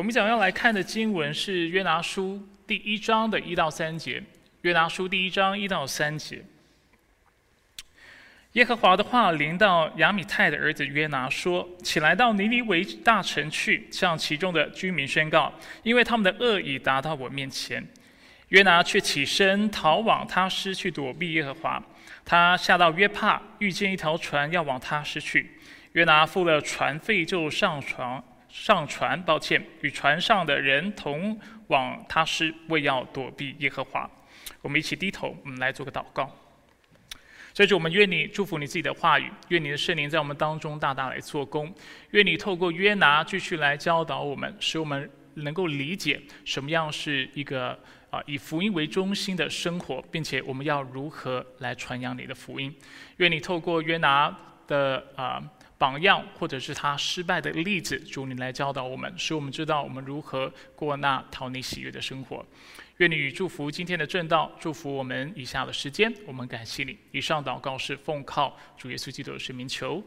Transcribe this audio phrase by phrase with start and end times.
[0.00, 4.22] 我们想要来看的经文是约拿书第一章的一到三节。
[4.62, 6.42] 约拿书第一章一到三节。
[8.52, 17.86] 耶和华的话临到亚米泰的儿子约拿说：“起来到尼尼微大城去，向其中的居民宣告，因为他们的恶已达到我面前。”
[18.48, 21.82] 约拿却起身逃往他失去躲避耶和华。
[22.24, 25.58] 他下到约帕，遇见一条船要往他失去。
[25.92, 28.24] 约拿付了船费，就上船。
[28.50, 31.38] 上船，抱歉，与船上的人同
[31.68, 34.10] 往他施，为要躲避耶和华。
[34.60, 36.28] 我们一起低头，我们来做个祷告。
[37.54, 41.72] 所以，我们愿你祝福你自己的话语，愿你的圣灵在我们当中大大来做工，
[42.10, 47.78] 愿你透过约拿继续来教导我们，使我们能够理解什么样是一个
[48.10, 52.74] 啊以福音为中心的生活，并且我们要如何来传扬你的福音。
[53.18, 55.42] 愿你透过约拿的啊。
[55.80, 62.44] 榜样，或者是他失败的例子，主你来教导我们，使我们知道我们如何过那讨你喜悦的生活。
[62.98, 66.12] 愿你与祝福今天的正道，祝福我们以下的时间。
[66.26, 66.98] 我们感谢你。
[67.12, 70.04] 以上祷告是奉靠主耶稣基督的圣名求，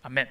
[0.00, 0.26] 阿门。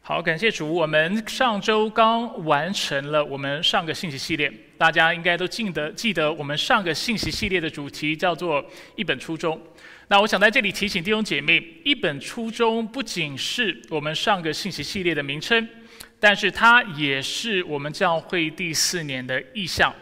[0.00, 0.72] 好，感谢主。
[0.72, 8.64] 我们上周刚完成了我们上个信息系列，大家应该都记得记得我们上个信息系列的主题叫做
[8.94, 9.60] 一本初衷。
[10.10, 15.68] 那我想在这里提醒弟兄姐妹，一本初衷不仅是我们上个信息系列的名称，
[16.18, 19.94] 但是它也是我们教会第四年的意向。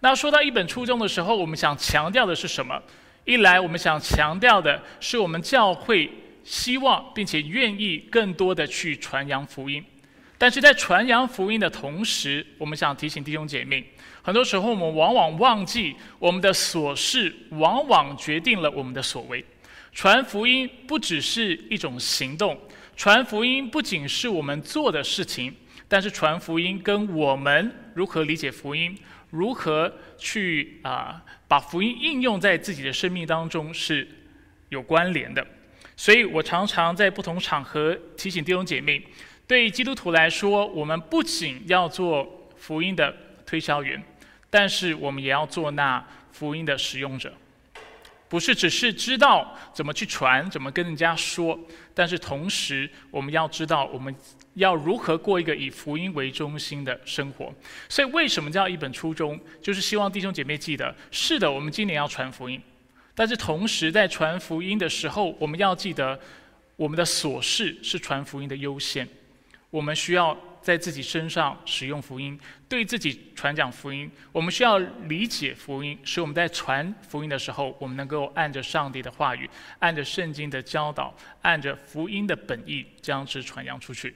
[0.00, 2.82] 那说到一本初衷的时候，我们想强调的是什么？
[3.24, 6.10] 一来，我们想强调的是我们教会
[6.44, 9.82] 希望并且愿意更多的去传扬福音。
[10.38, 13.84] 但是在传扬福音的同时，我们想提醒弟兄姐妹。
[14.22, 19.44] 很多时候，我们往往忘记我们的所事，往往决定了我们的所为。
[19.92, 22.60] 传福音不只是一种行动，
[22.96, 25.54] 传福音不仅是我们做的事情，
[25.88, 28.98] 但是传福音跟我们如何理解福音，
[29.30, 34.06] 如何去啊把福音应用在自己的生命当中是
[34.68, 35.46] 有关联的。
[35.96, 39.02] 所以我常常在不同场合提醒弟兄姐妹，
[39.46, 43.14] 对于基督徒来说，我们不仅要做福音的
[43.44, 44.02] 推销员。
[44.48, 46.02] 但是我们也要做那
[46.32, 47.34] 福音的使用者，
[48.28, 51.58] 不是只是知道怎么去传，怎么跟人家说，
[51.92, 54.14] 但是同时我们要知道我们
[54.54, 57.52] 要如何过一个以福音为中心的生活。
[57.88, 59.38] 所以为什么叫一本初衷？
[59.60, 62.62] 就是希望弟兄姐妹记得，是的，我们今年要传福音，
[63.14, 66.18] 但是同时在传福音的时候，我们要记得
[66.76, 69.06] 我们的琐事是传福音的优先，
[69.70, 70.36] 我们需要。
[70.66, 72.36] 在自己身上使用福音，
[72.68, 84.12] 对自己传讲福音，我们需要理解福音，使我们在传福音的时候，我们能够按着上帝的话语，按着圣经的教导，按着福音的本意，将之传扬出去。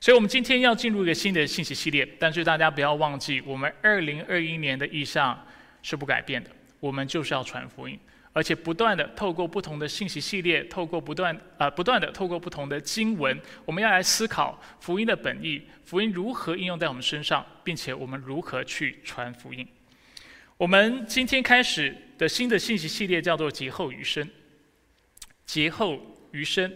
[0.00, 5.38] 所以，我们今天要进入一个新的信息系列，但是大家不要忘记，我们二零二一年的意向
[5.82, 8.00] 是不改变的，我们就是要传福音。
[8.38, 19.66] 而且不断的透过不同的信息系列，透过不断啊不断的透过不同的经文，我们要来思考福音的本意，福音如何应用在我们身上，并且我们如何去传福音。
[20.56, 24.28] 我们今天开始的新的信息系列叫做“劫后余生”。
[25.44, 26.00] 劫后
[26.30, 26.72] 余生，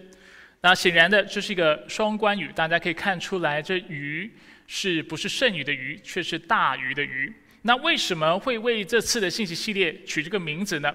[0.63, 4.29] 那显然的这是一个双关语，大家可以看出来，这余
[4.67, 7.33] 是不是剩余的余，却是大鱼的鱼。
[7.63, 10.93] 那为什么会为这次的信息系列取这个名字呢？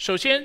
[0.00, 0.42] 首先，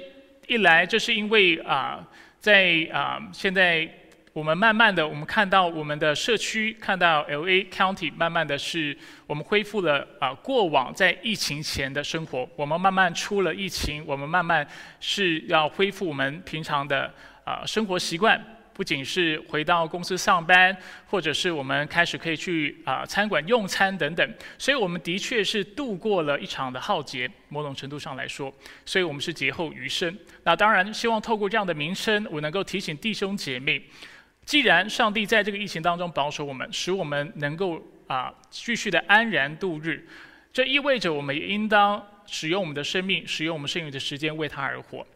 [0.48, 2.06] 一来就是因为啊，
[2.42, 3.90] 在啊现在
[4.34, 8.96] 我们慢慢的，我们看到我们的社区，看到 L A County 慢慢的是
[9.26, 12.46] 我们恢复了啊过往在疫情前的生活。
[12.58, 14.68] 我们慢慢出了疫情，我们慢慢
[15.00, 17.10] 是要恢复我们平常的
[17.46, 18.55] 啊生活习惯。
[18.76, 20.76] 不仅是回到公司上班，
[21.08, 28.54] 或者是我们开始可以去啊餐馆用餐等等，所以我们的确是度过了一场的浩劫，某种程度上来说，
[28.86, 30.14] 所以我们是劫后余生。
[30.44, 33.82] 那当然，希望透过这样的名称，我能够提醒弟兄姐妹，
[34.44, 40.06] 既然上帝在这个疫情当中保守我们，使我们能够啊继续的安然度日，
[40.52, 45.08] 这意味着我们也应当使用我们的生命，使用我们剩余的时间为他而活，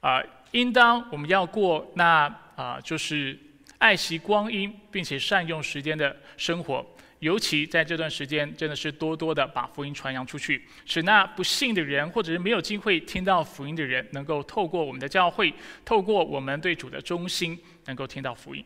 [0.00, 0.20] 啊，
[0.50, 2.42] 应当我们要过那。
[2.56, 3.38] 啊，就是
[3.78, 6.84] 爱惜光阴，并且善用时间的生活，
[7.18, 15.52] 尤其在这段时间，真的是多多的把福音传扬出去，使那不信的人，或者是没有机会听到福音的人，能够透过我们的教会，
[15.84, 18.64] 透过我们对主的忠心，能够听到福音。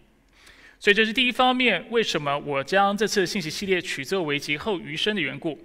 [0.78, 5.58] 所以这是第一方面，为什么我将这次信息系列取作为劫后余生的缘故。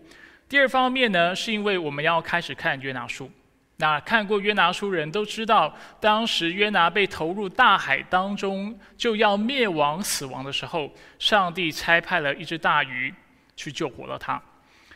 [0.50, 3.32] 第二方面呢，是因为我们要开始看约拿书。
[3.78, 10.90] 那看过约拿书人都知道，当时约拿被投入大海当中，就要灭亡死亡的时候，
[11.20, 13.14] 上帝差派了一只大鱼
[13.58, 14.42] 去救活了他，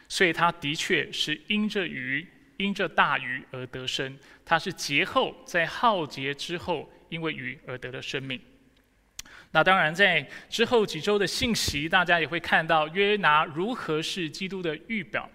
[0.08, 4.18] 所以他的确是因着鱼、因着大鱼而得生。
[4.46, 8.40] 他是劫后在浩劫之后，因为鱼而得了生命。
[9.52, 15.30] 那当然，在之后几周的信息，大家也会看到约拿如何是基督的预表。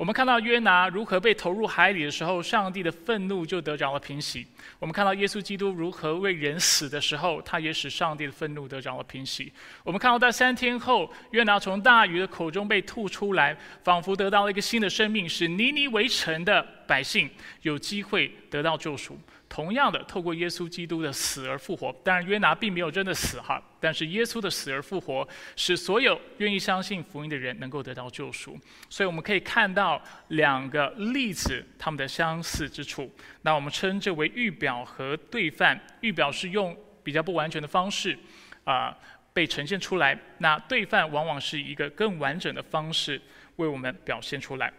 [0.00, 4.46] 我们看到约拿如何被投入海里的时候，上帝的愤怒就得着了平息。
[4.78, 9.52] 我们看到耶稣基督如何为人死的时候，他也使上帝的愤怒得着了平息。
[9.84, 13.54] 我们看到在三天后，约拿从大鱼的口中被吐出来，
[13.84, 17.28] 仿佛得到了一个新的生命，使尼尼围城的百姓
[17.60, 19.20] 有机会得到救赎。
[19.50, 25.26] 同样的，透过耶稣基督的死而复活，当然约拿并没有真的死哈，但是耶稣的死而复活，
[25.56, 28.56] 使所有愿意相信福音的人能够得到救赎。
[28.88, 33.12] 所以我们可以看到两个例子他们的相似之处。
[33.42, 35.78] 那我们称这为预表和对范。
[36.00, 38.16] 预表是用比较不完全的方式
[38.62, 38.96] 啊
[39.32, 43.20] 被呈现出来，那对范往往是一个更完整的方式
[43.56, 44.72] 为我们表现出来。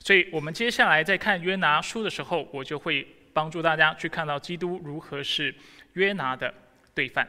[0.00, 3.08] 所以我们接下来在看约拿书的时候，我就会。
[3.32, 5.54] 帮助大家去看到基督如何是
[5.94, 6.52] 约拿的
[6.94, 7.28] 对犯。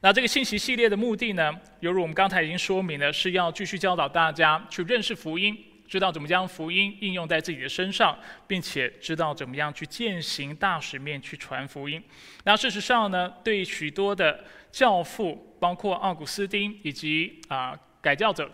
[0.00, 5.56] 那这个信息系列的目的呢，犹如我们刚才已经说明了，是要继续教导大家去认识福音，
[5.86, 12.02] 知道怎么将福音应用在自己的身上，并且知道怎么样去践行大使命去传福音。
[12.44, 18.50] 那事实上呢，对许多的教父，包括奥古斯丁以及啊改教者，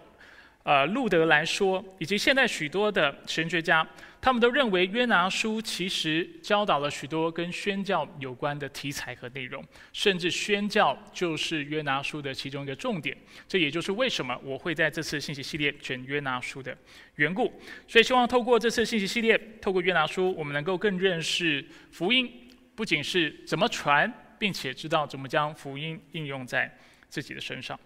[0.67, 3.87] 呃路德来说，以及现在许多的神学家。
[4.19, 13.17] 他们都认为约拿书其实教导了许多跟宣教有关的题材和内容，甚至宣教就是约拿书的其中一个重点。
[13.47, 16.77] 这也就是为什么我会在这次信息系列选约拿书的
[17.17, 17.53] 缘故。
[17.87, 22.29] 所以希望透过这次信息系列，透过约拿书，我们能够更认识福音，
[22.75, 26.77] 不仅是怎么传，并且知道怎么将福音应用在
[27.09, 27.79] 自己的身上。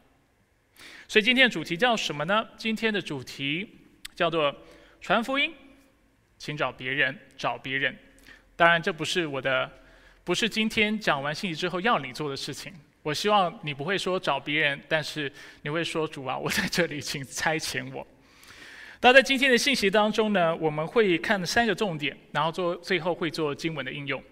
[1.09, 2.47] 所以今天的主题叫什么呢？
[2.57, 3.69] 今天的主题
[4.15, 4.55] 叫做
[5.01, 5.53] 传福音。
[6.39, 7.95] 请找别人，找别人。
[8.57, 9.71] 当然，这不是我的，
[10.25, 12.73] 不是今天讲完信息之后要你做的事情。
[13.03, 15.31] 我希望你不会说找别人，但是
[15.61, 18.07] 你会说主啊，我在这里，请差遣我。
[19.03, 24.23] 那在今天的信息当中呢，我们会看三个重点，然后做最后会做经文的应用。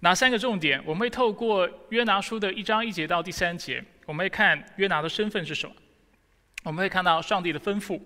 [0.00, 0.82] 哪三个重点？
[0.84, 5.76] 我们会透过约拿书的一章一节到第三节，我们会看约拿的身份是什么。
[6.64, 8.00] 我们会看到上帝的吩咐。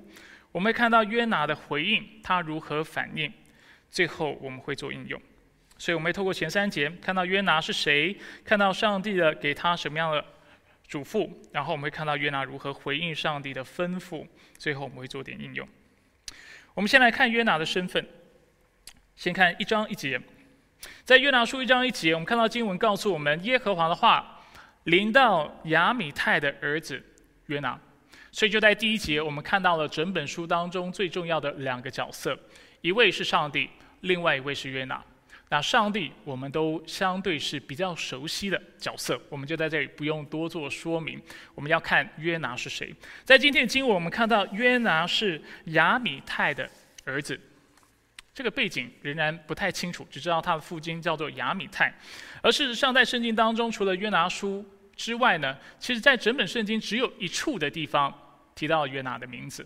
[0.53, 3.33] 我们会看到约拿的回应，他如何反应，
[3.91, 5.21] 最后我们会做应用。
[5.77, 10.25] 所以，我们会透过前三节看到约拿是谁，看到上帝的给他什么样的
[10.89, 14.27] 嘱咐，然后我们会看到约拿如何回应上帝的吩咐，
[14.57, 15.69] 最后我们会做点应用。
[16.75, 18.05] 我们先来看约拿的身份，
[19.15, 20.21] 先看一章一节，
[21.05, 24.41] 在约拿书一章一节，我们看到经文告诉我们，耶和华的话
[24.85, 27.01] 临到亚米泰的儿子
[27.47, 27.79] 约拿。
[28.39, 32.39] 所以就在第一节，我们看到了整本书当中最重要的两个角色，
[32.83, 33.69] 一位是上帝，
[34.03, 35.03] 另外一位是约拿。
[35.49, 41.21] 那上帝我们都相对是比较熟悉的角色，我们就在这里不用多做说明。
[41.57, 42.95] 我们要看约拿是谁。
[43.25, 46.71] 在今天的经文，我们看到约拿是亚米泰的
[47.05, 47.41] 儿子，
[48.33, 51.93] 这个背景仍然不太清楚，只知道他的父亲叫做亚米泰。
[52.41, 54.65] 而事实上，在圣经当中，除了约拿书。
[54.95, 58.13] 之外呢，其实，在整本圣经只有一处的地方
[58.59, 59.65] 提到约拿的名字。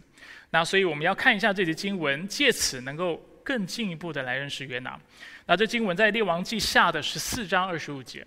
[0.50, 5.00] 那所以我们要看一下这节经文，借此能够更进一步的来认识约拿。
[5.47, 8.26] 那这经文在列王记下的十四章二十五节。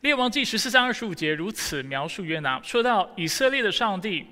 [0.00, 4.26] 列王记十四章二十五节如此描述约拿：说到以色列的上帝，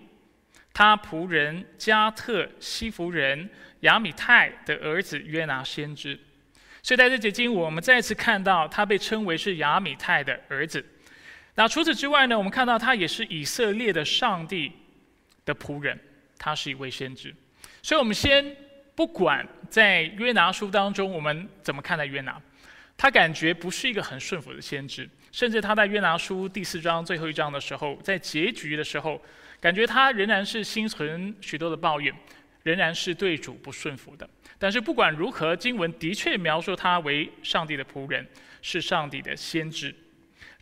[0.74, 3.48] 他仆人加特西弗人
[3.80, 6.20] 亚米泰的儿子约拿先知。
[6.82, 10.84] 所以在这节经文，我们再次看到他被称为是亚米泰的儿子。
[11.56, 12.36] 那除此之外呢？
[12.36, 14.70] 我们看到他也是以色列的上帝
[15.46, 15.98] 的仆人，
[16.38, 17.34] 他是一位先知。
[17.82, 18.54] 所以，我们先
[18.94, 22.38] 不管在约拿书当中我们怎么看待约拿，
[22.94, 29.18] 他感觉不是一个很顺服的先知，甚至他在约拿书第四章最后一章的时候，在结局的时候，
[29.58, 32.14] 感觉他仍然是心存许多的抱怨，
[32.64, 34.28] 仍然是对主不顺服的。
[34.58, 38.26] 但是不管如何，经文的确描述他为上帝的仆人，
[38.60, 39.94] 是上帝的先知。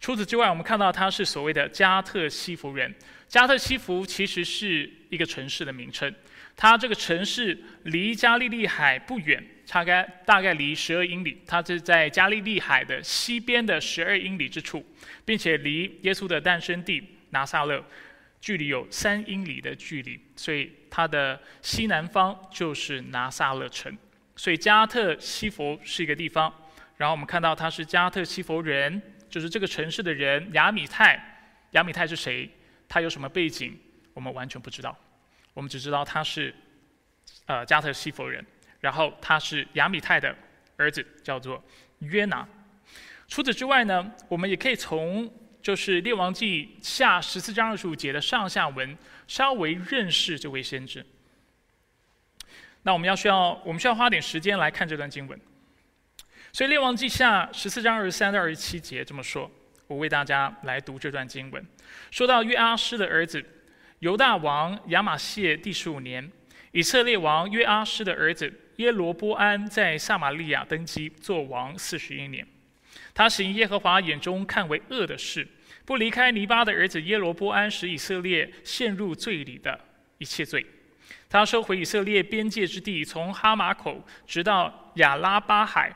[0.04, 2.94] 除此之外，我们看到他是所谓的加特西弗人。
[3.26, 6.14] 加特西弗其实是一个城市的名称。
[6.54, 11.40] 它这个城市离加利利海不远，大概大概离十二英里。
[11.46, 14.84] 它是在加利利海的西边的十二英里之处，
[15.24, 17.82] 并且离耶稣的诞生地拿撒勒
[18.42, 20.20] 距离有三英里的距离。
[20.36, 23.96] 所以它的西南方就是拿撒勒城。
[24.36, 26.52] 所以加特西佛是一个地方。
[26.96, 29.02] 然后我们看到他是加特西佛人，
[29.34, 30.48] 就是这个城市的人。
[30.52, 31.20] 亚米泰，
[31.72, 32.48] 亚米泰是谁？
[32.88, 33.76] 他有什么背景？
[34.12, 34.96] 我们完全不知道。
[35.54, 36.54] 我们只知道他是，
[37.46, 38.46] 呃，加特西佛人。
[38.78, 40.32] 然后他是亚米泰的
[40.76, 41.60] 儿子，叫做
[41.98, 42.46] 约拿。
[43.26, 45.28] 除此之外呢，我们也可以从
[45.60, 51.04] 就是列王记下十四章二十五节的上下文稍微认识这位先知。
[52.82, 55.40] 那我们要需要我们需要花点时间来看这段经文。
[56.54, 59.50] 所以列王记下十四章二十三到二十七节这么说，
[59.88, 61.66] 我为大家来读这段经文。
[62.12, 63.44] 说到约阿施的儿子
[63.98, 66.30] 犹大王亚玛谢第十五年，
[66.70, 68.60] 以色列王约阿施的儿子。
[68.76, 72.46] 耶罗波安在撒玛利亚登基做王四十一年，
[73.12, 75.44] 他行耶和华眼中看为恶的事，
[75.84, 79.80] 不离开尼巴的儿子耶罗波安使以色列陷入罪里的
[80.18, 80.64] 一切罪。
[81.28, 85.92] 他收回以色列边界之地，从哈马口直到亚拉巴海，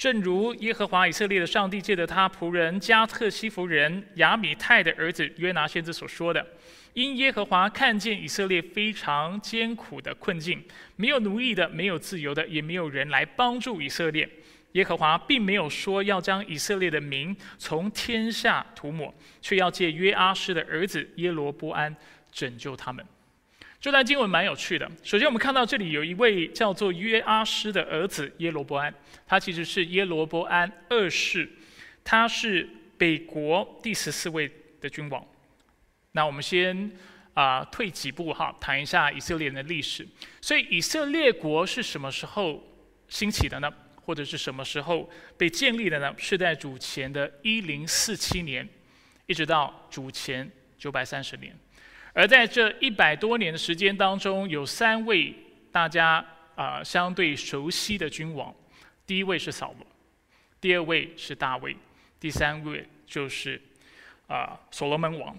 [0.00, 6.44] 正如耶和华以色列的上帝借着他仆人加特西弗人亚米泰的儿子约拿先知所说的。
[6.94, 10.64] 因耶和华看见以色列非常艰苦的困境，
[10.96, 14.26] 没有奴役的，没有自由的，也没有人来帮助以色列。
[14.72, 21.94] 耶和华并没有说要将以色列的名从天下涂抹，却要借约阿施的儿子耶罗波安
[22.32, 23.04] 拯救他们。
[23.80, 24.90] 这段经文蛮有趣的。
[25.02, 28.92] 首先，我们看到这里有一位叫做约阿施的儿子耶罗波安，
[29.26, 31.48] 他其实是耶罗波安二世，
[32.04, 32.68] 他是
[32.98, 34.50] 北国第十四位
[34.82, 35.24] 的君王。
[36.12, 36.92] 那我们先
[37.32, 40.06] 啊退几步哈，谈一下以色列人的历史。
[40.42, 42.62] 所以以色列国是什么时候
[43.08, 43.72] 兴起的呢？
[44.04, 45.08] 或者是什么时候
[45.38, 46.14] 被建立的呢？
[46.18, 48.68] 是在主前的一零四七年，
[49.24, 51.58] 一直到主前九百三十年。
[52.12, 55.34] 而在这一百多年的时间当中，有三位
[55.70, 56.24] 大家
[56.54, 58.54] 啊相对熟悉的君王。
[59.06, 59.86] 第一位是扫罗，
[60.60, 61.76] 第二位是大卫，
[62.18, 63.60] 第三位就是
[64.26, 65.36] 啊所罗门王。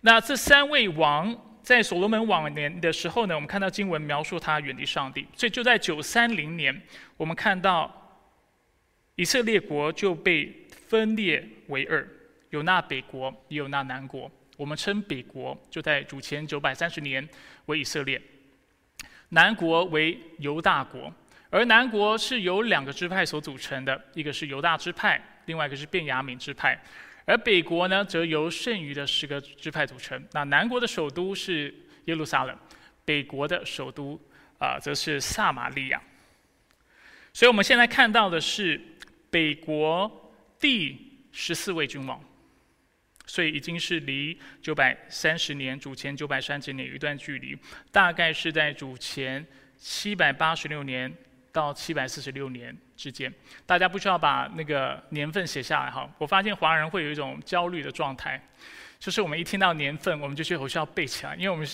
[0.00, 6.82] 那这三位王在所罗门晚年的时候呢，我们看到经文描述他远离上帝，所以就在九三零年，
[7.16, 8.20] 我们看到
[9.16, 12.06] 以色列国就被分裂为二，
[12.50, 14.30] 有那北国，也有那南国。
[14.56, 17.26] 我们称北国就在主前九百三十年
[17.66, 18.20] 为以色列，
[19.30, 21.12] 南国为犹大国，
[21.50, 26.80] 而南国是由两个支派所组成的，一个是犹大支派，另外一个是便雅悯支派。
[27.24, 30.24] 而北国呢，则由剩余的十个支派组成。
[30.32, 32.56] 那南国的首都是耶路撒冷，
[33.04, 34.20] 北国的首都
[34.58, 36.00] 啊，则是撒玛利亚。
[37.32, 38.80] 所以我们现在看到的是
[39.28, 42.18] 北国第十四位君王，
[43.26, 47.58] 所以已经是离九百三十年主前九百三十年有一段距离，
[47.92, 49.44] 大概是在主前
[49.76, 51.12] 七百八十六年
[51.52, 52.74] 到七百四十六年。
[52.96, 53.30] 之间，
[53.66, 56.10] 大家不需要把那个年份写下来哈。
[56.16, 58.42] 我发现华人会有一种焦虑的状态，
[58.98, 61.68] 就是我们一听到年份，我们就觉得我需要背起来，因为我们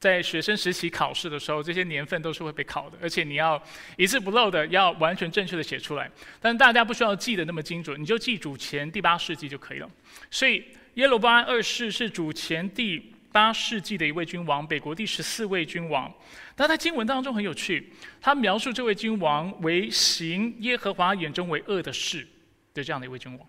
[0.00, 3.62] 在学生时期考试的时候，这些年份都是会被考的，而且你要
[3.98, 6.10] 一字不漏的要完全正确的写出来。
[6.40, 9.90] 但是大家不需要记得那么精准，你就记主前第八世纪就可以了。
[10.30, 13.10] 所以耶罗波安二世是主前第。
[13.34, 16.08] 八世纪的一位君王，北国第十四位君王。
[16.54, 22.24] 但在经文当中很有趣，他描述这位君王为行耶和华眼中为恶的事
[22.72, 23.44] 的这样的一位君王。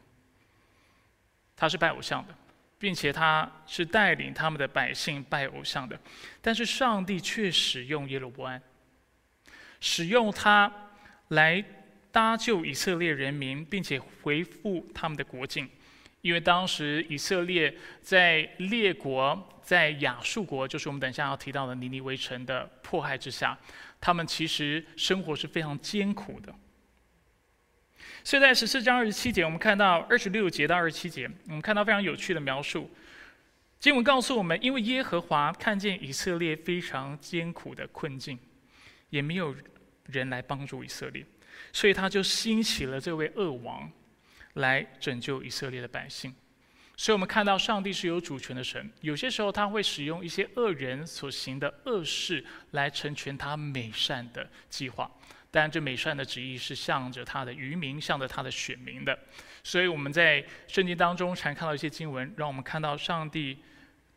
[1.56, 2.36] 他是拜偶像的，
[2.80, 6.00] 并且他是带领他们的百姓拜偶像的。
[6.42, 8.60] 但是上帝却使用耶罗波安，
[9.80, 10.72] 使用他
[11.28, 11.64] 来
[12.12, 15.70] 搭救以色列人民，并且回复他们的国境。
[16.26, 23.56] 因为当时以色列在列国，在亚述国，就是我们等一下要提到的尼尼微城的迫害之下，
[24.02, 26.52] 他们其实生活是非常艰苦的。
[28.24, 32.90] 所以在十四章二十七节，我们看到二十六节到二十七节，我们看到非常有趣的描述。
[33.80, 38.40] 经文告诉我们，因为耶和华看见以色列非常艰苦的困境，
[39.12, 39.56] 也没有
[40.08, 41.24] 人来帮助以色列，
[41.72, 43.92] 所以他就兴起了这位恶王。
[44.56, 46.34] 来拯救以色列的百姓，
[46.96, 48.90] 所以我们看到上帝是有主权的神。
[49.02, 55.12] 有些时候他会使用一些恶人所行的恶事来成全他美善的计划，
[55.52, 59.18] 但这美善的旨意是向着他的渔民，向着他的选民的。
[59.62, 63.58] 所以我们在圣经当中常看到一些经文，让我们看到上帝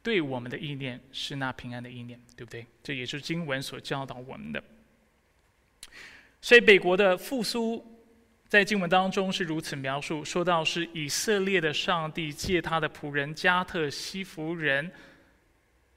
[0.04, 2.64] 对我们的意念是那平安的意念，对不对？
[2.82, 4.62] 这也是经文所教导我们的。
[6.40, 7.97] 所以北国的复苏。
[8.48, 14.90] 在经文当中是如此描述，说到是以色列的上帝借他的仆人加特西弗人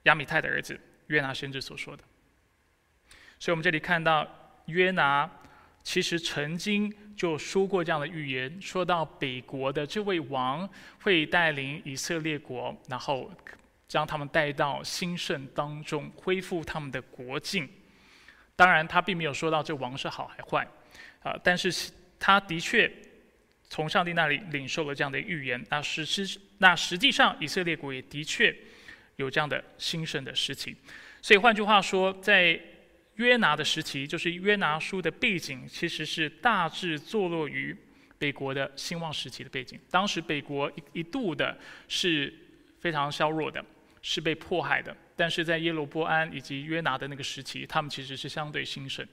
[0.04, 0.78] 亚米泰的儿子
[1.08, 2.04] 约拿先知所说的。
[3.40, 4.28] 所以我们这里看到
[4.66, 5.30] 约拿
[5.82, 10.70] 其实曾经就说过这样的预言，说到北国的这位王
[11.04, 13.32] 会带领以色列国，然后
[13.88, 17.70] 将他们带到兴盛当中，恢复他们的国境。
[18.58, 20.68] 当然，他并没有说到这王是好还坏，
[21.24, 21.72] 啊，但是
[22.22, 22.90] 他的确
[23.68, 25.66] 从上帝那里领受了这样的预言。
[25.70, 28.56] 那实实那实际上，以色列国也的确
[29.16, 30.76] 有这样的兴盛的时期。
[31.22, 32.60] 所以换句话说，在
[33.16, 37.76] 约拿的时期，就是约拿书的背景，其实是大致坐落于
[38.18, 39.80] 北国的兴旺时期的背景。
[39.90, 42.32] 当时北国一一度的是
[42.80, 43.64] 非常削弱的，
[44.02, 44.96] 是被迫害的。
[45.16, 49.12] 但是在耶罗波安以及约拿的那个时期，他们其实是相对兴盛的。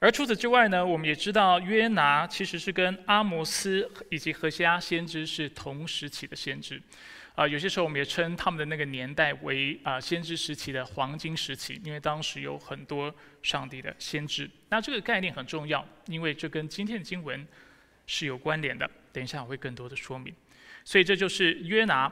[0.00, 6.80] 而除此之外呢，我们也知道约拿其实是跟阿摩斯以及何西阿先知是同时期的先知。
[7.34, 14.50] 啊，有些时候我们也称他们的那个年代为啊先知时期的黄金时期，因为当时有很多上帝的先知。
[14.70, 17.46] 那这个概念很重要，因为这跟今天的经文
[18.06, 18.90] 是有关联的。
[19.12, 20.34] 等一下我会更多的说明。
[20.82, 22.10] 所以这就是约拿。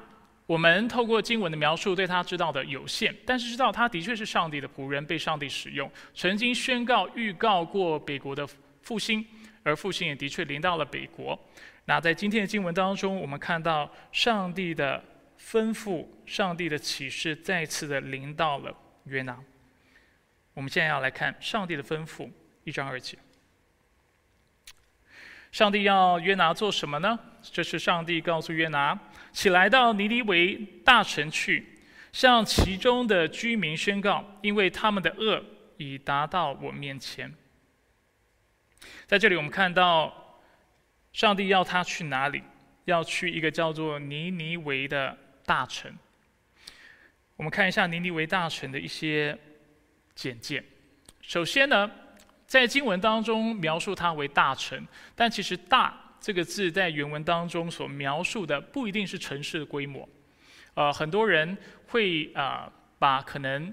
[0.48, 8.48] 我们透过经文的描述，对他知道的有限，但是知道他的确是上帝的仆人，被上帝使用，曾经宣告、预告过北国的
[8.80, 9.22] 复兴，
[9.62, 11.38] 而复兴也的确临到了北国。
[11.84, 15.04] 那在今天的经文当中，我们看到上帝的
[15.38, 18.74] 吩咐、上帝的启示再次的临到了
[19.04, 19.38] 约拿。
[20.54, 22.30] 我们现在要来看上帝的吩咐，
[22.64, 23.18] 一章二节。
[25.52, 27.18] 上帝要约拿做什么呢？
[27.42, 28.98] 这是上帝告诉约拿：
[29.32, 30.54] 起来到尼尼微
[30.84, 31.66] 大城去，
[32.12, 35.42] 向其中的居民宣告，因为他们的恶
[35.76, 37.32] 已达到我面前。
[39.06, 40.40] 在这里，我们看到
[41.12, 42.42] 上帝要他去哪里？
[42.84, 45.92] 要去一个叫做尼尼微的大城。
[47.36, 49.38] 我们看一下尼尼微大城的一些
[50.14, 50.62] 简介。
[51.22, 51.90] 首先呢。
[52.48, 54.82] 在经文当中描述它为大城，
[55.14, 60.08] 但其实“大”这个字在原文当中所描述的不一定是城市的规模。
[60.74, 61.56] 呃，很多人
[61.86, 63.72] 会啊把可能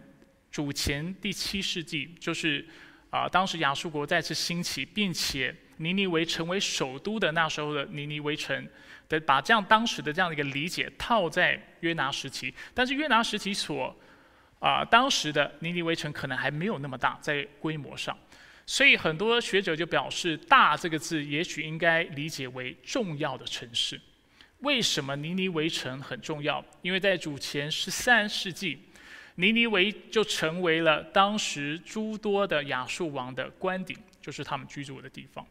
[0.52, 2.66] 主前第七世纪，就是
[3.10, 8.68] 啊当时亚述国再次兴起，并且尼尼微成为首都的那时候的尼尼微城
[9.10, 12.54] 的，把这样当时的这样的一个理解套在约拿时期。
[12.74, 13.96] 但是约拿时期所
[14.60, 18.18] 啊当时的尼尼微城可能还没有那么大，在规模上。
[18.68, 24.02] 所以很多学者就表示，“大”这个字也许应该理解为重要的城市。
[24.62, 26.66] 为什么尼尼微城很重要？
[26.82, 28.80] 因为在主前十三世纪，
[29.36, 35.46] 尼尼微就成为了当时诸多的亚述王的官邸，就是他们居住的地方。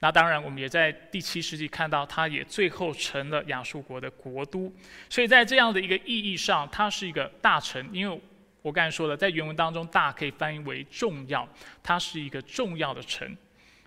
[0.00, 4.72] 那当然，我们也在第七世纪看到，它也最后成了亚述国的国都。
[5.08, 8.20] 所以在这样的一个意义上，它是一个大城，因为。
[8.62, 11.48] 我刚才说了，在原文当中，大可以翻译为重要，
[11.82, 13.36] 它是一个重要的城，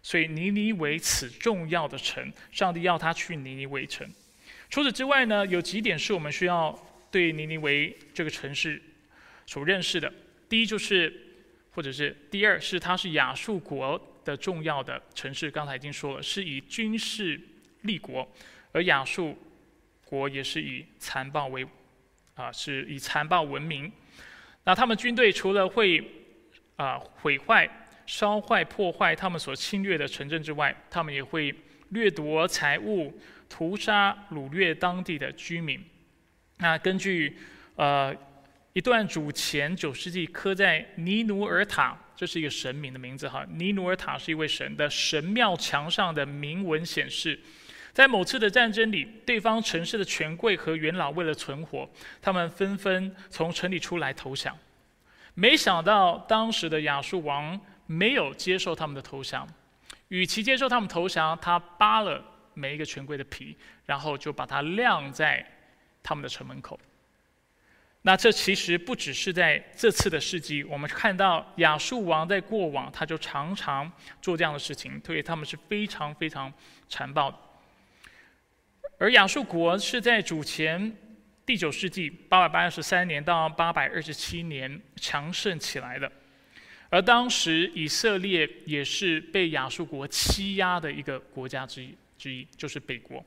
[0.02, 4.10] 所以尼尼为此重要的城，上帝要他去尼尼微城。
[4.70, 6.78] 除此之外呢，有几点是我们需要
[7.12, 8.82] 对尼尼微这个城市
[9.46, 10.12] 所认识的。
[10.50, 11.14] 第一就是，
[11.72, 15.52] 或者是第二是，它是亚述国的重要的城市。
[15.52, 17.40] 刚才已经说了，是以军事
[17.82, 18.28] 立国，
[18.72, 19.38] 而亚述
[20.04, 21.64] 国也是以残暴为，
[22.34, 23.92] 啊，是以残暴闻名。
[24.66, 26.04] 那他们军队除了会
[26.76, 27.70] 啊毁坏、
[28.06, 31.54] 烧坏、破坏他们所侵略的城镇之外，他们也会
[31.90, 33.14] 掠夺财物、
[33.50, 35.84] 屠杀、掳掠当地的居民。
[36.60, 37.38] 那根据
[37.76, 38.16] 呃
[38.72, 47.40] 一段主前九世纪刻在尼努尔塔，这是一个神明的名字哈，尼努尔塔是一位神的神庙墙上的铭文显示。
[47.94, 51.88] 在某次的战争里，对方城市的权贵和元老为了存活，
[52.20, 54.58] 他们纷纷从城里出来投降。
[55.36, 59.48] 没想到当时的亚述王没有接受他们的投降，
[60.08, 62.24] 与其接受他们投降，他扒了
[62.56, 65.46] 每一个权贵的皮，然后就把它晾在
[66.02, 66.80] 他们的城门口。
[68.02, 76.52] 那这其实不只是在这次的事迹，我们看到亚述王在过往他就常常做这样的事情，所以他们是非常非常
[76.90, 77.38] 残暴的。
[79.04, 80.96] 而亚述国是在主前
[81.46, 86.10] 第九世纪八百八十三年到八百二十七年强盛起来的，
[86.88, 93.22] 而当时以色列也是被亚述国欺压的一个国家之一，之一就是北国。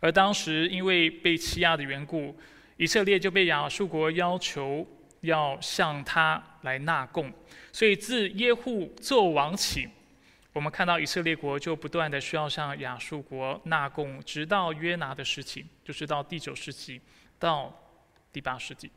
[0.00, 2.34] 而当时因为被欺压的缘故，
[2.78, 4.88] 以色列就被亚述国要求
[5.20, 7.30] 要向他来纳贡，
[7.72, 9.86] 所以自耶户做王起。
[10.56, 16.98] 我们看到以色列国就不断的需要向亚述国纳贡，直到约拿的时期，就是到第九世纪
[17.38, 17.70] 到
[18.32, 18.90] 第八世纪。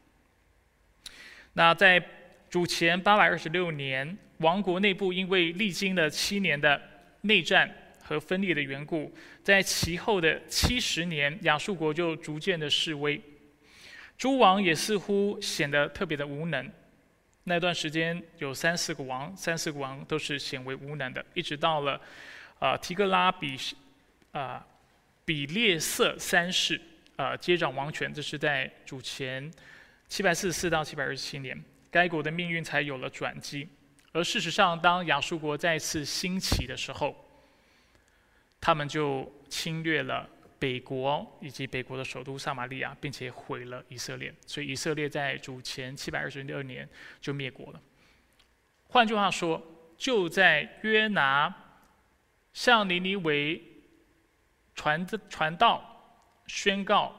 [1.51, 2.01] 那在
[2.49, 6.81] 主前八百二十六年，王国内部因为历经了七年的
[7.23, 7.69] 内战
[8.01, 13.21] 和分裂的缘故，在其后的七十年，亚述国就逐渐的式微，
[14.17, 16.71] 诸王也似乎显得特别的无能。
[17.49, 21.99] 那段时间有三四个王，三四个王都是显为无能的，一直到了
[22.59, 23.57] 啊提格拉比
[24.31, 24.63] 啊
[25.25, 26.79] 比列色三世
[27.15, 29.51] 啊接掌王权，这是在主前
[30.07, 31.59] 七百四十四到七百二十七年，
[31.89, 33.67] 该国的命运才有了转机。
[34.11, 37.15] 而事实上，当亚述国再次兴起的时候，
[38.61, 44.31] 他们就侵略了北国以及北国的首都撒玛利亚，并且毁了以色列。
[44.45, 46.87] 所以以色列在主前七百二十二年
[47.19, 47.81] 就灭国了。
[48.89, 49.59] 换句话说，
[49.97, 51.53] 就在约拿
[52.53, 53.61] 向尼尼微
[54.75, 57.15] 传的传道、宣告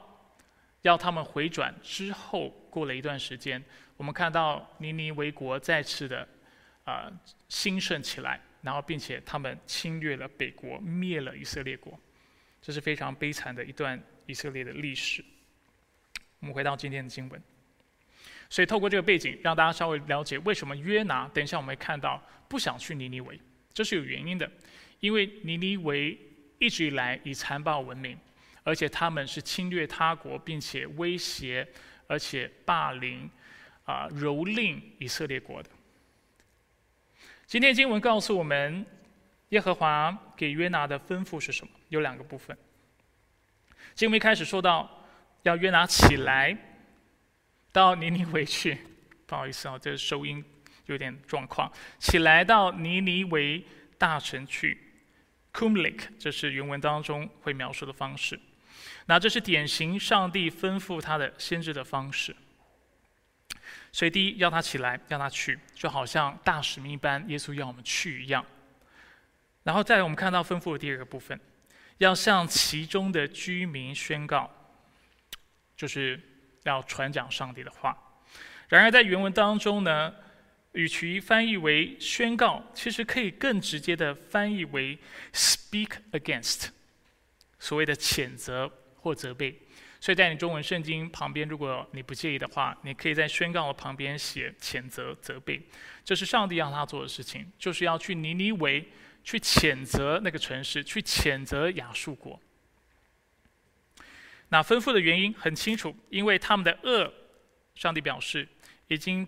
[0.83, 3.61] 要他们回转之后，过了一段时间，
[3.97, 6.27] 我们看到尼尼微国再次的。
[6.83, 7.07] 啊，
[7.47, 11.97] 兴盛起来，然后并且他们侵略了北国，灭了以色列国，
[12.61, 15.23] 这是非常悲惨的一段以色列的历史。
[16.39, 17.41] 我们回到今天的经文，
[18.49, 23.39] 所以透过这个背景，让大家稍微了解为什么约拿，等一下我们会看到不想去尼尼微，
[23.73, 24.49] 这是有原因的，
[24.99, 26.17] 因为尼尼微
[26.59, 28.17] 一直以来以残暴闻名，
[28.63, 31.67] 而且他们是侵略他国，并且威胁，
[32.07, 33.29] 而且霸凌，
[33.85, 35.69] 啊蹂躏以色列国的。
[37.45, 38.85] 今天经文告诉我们，
[39.51, 41.71] 耶和华给约拿的吩咐是什么？
[41.89, 42.57] 有两个部分。
[43.93, 44.89] 经文一开始说到，
[45.43, 46.57] 要约拿起来，
[47.71, 48.77] 到尼尼微去。
[49.25, 50.43] 不好意思啊，这收音
[50.85, 51.71] 有点状况。
[51.99, 53.61] 起来到尼尼微
[53.97, 54.77] 大城去
[55.53, 58.39] ，kumlik，这是原文当中会描述的方式。
[59.05, 62.33] 那这是典型上帝吩咐他的先知的方式。
[63.91, 68.45] 所以，第一要他起来，要他去，就好像大使命一般，耶稣要我们去一样。
[69.63, 71.39] 然后，再我们看到吩咐的第二个部分，
[71.99, 74.49] 要向其中的居民宣告，
[75.77, 76.19] 就是
[76.63, 77.95] 要传讲上帝的话。
[78.69, 80.13] 然而，在原文当中呢，
[80.71, 84.97] 与其翻译为宣告，其实可以更直接的翻译为
[85.33, 86.69] speak against，
[87.59, 89.59] 所谓的谴责或责备。
[89.99, 95.61] 所以在你中文圣经旁边，如果你不介意的话，你可以在宣告的旁边写谴责、责备。
[96.03, 98.83] 这是上帝让他做的事情，就是要去尼尼微，
[99.23, 102.39] 去谴责那个城市，去谴责亚述国。
[104.49, 107.13] 那吩咐的原因很清楚，因为他们的恶，
[107.75, 108.47] 上帝表示
[108.87, 109.27] 已经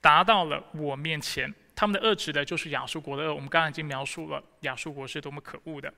[0.00, 1.52] 达到了我面前。
[1.74, 3.34] 他们的恶指的就是亚述国的恶。
[3.34, 5.92] 我们刚刚已经描述了亚述国是多么可恶的，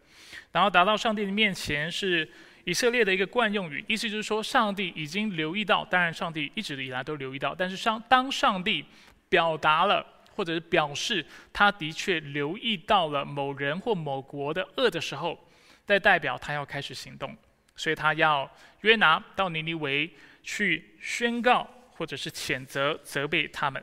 [0.53, 2.31] 然后达到上帝的面前是。
[2.65, 8.85] 以色列的一个惯用语，意思就是说，上帝已经留意到，当然上帝一直以来都留意到，但是上当上帝
[9.31, 15.39] 表达了或者是表示他的确留意到了某人或某国的恶的时候，
[15.85, 17.37] 在代表他要开始行动，
[17.77, 18.51] 所以他要
[18.83, 20.11] 约拿到尼尼微
[20.43, 23.83] 去宣告或者是谴责责备他们。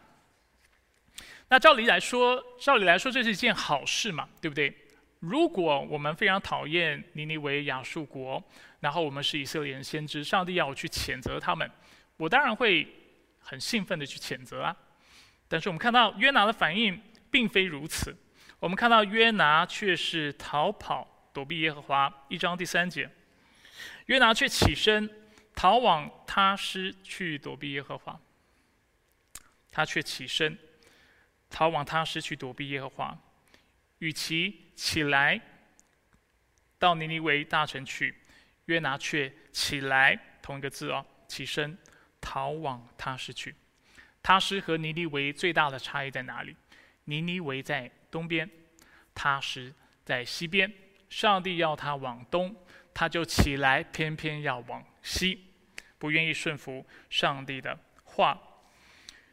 [1.50, 4.74] 那照理来说，照理来说这是一件好事嘛，对不对？
[5.20, 8.44] 如果我们非常讨厌尼尼微亚述国，
[8.82, 11.70] 然后我们是以色列人先知，上帝要我去谴责他们，
[12.18, 12.88] 我当然会
[13.40, 14.76] 很兴奋的去谴责啊。
[15.48, 18.16] 但是我们看到约拿的反应并非如此，
[18.60, 22.26] 我们看到约拿却是逃跑躲避耶和华。
[22.28, 23.10] 一章第三节，
[24.08, 25.10] 约拿却起身
[25.56, 28.20] 逃往他施去躲避耶和华。
[29.72, 30.58] 他却起身
[31.50, 33.18] 逃往他施去躲避耶和华。
[34.00, 35.40] 与其起来
[36.78, 38.16] 到尼尼微大城去，
[38.66, 41.78] 约拿却起来，同一个字哦，起身
[42.20, 43.56] 逃往他施去。
[44.28, 46.54] 他施和尼尼微最大的差异在哪里？
[47.06, 48.50] 尼尼微在东边，
[49.16, 50.70] 他施在西边。
[51.08, 52.54] 上帝要他往东，
[52.94, 55.46] 他就起来，偏偏要往西，
[55.98, 58.38] 不愿意顺服上帝的话。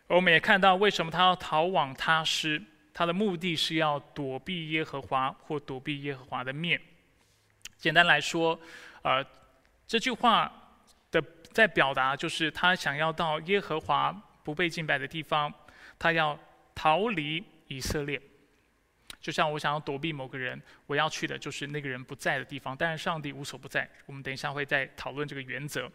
[0.06, 2.62] 我们也看到，为什么他要逃往他施？
[2.92, 6.80] 他的目的是要躲避耶和华或躲避耶和华的面。
[7.78, 8.56] 简单来说，
[9.02, 9.26] 呃，
[9.88, 10.52] 这句话
[11.10, 11.20] 的
[11.52, 15.52] 在表达就是他想要到耶和华不被敬拜的地方，
[15.98, 16.38] 他要
[16.74, 18.20] 逃离以色列。
[19.20, 22.76] 就像我想要躲避某个人，我要去的就是那个人不在的地方。
[22.76, 25.90] 但是上帝无所不在，我们等一下会再讨论这个原则。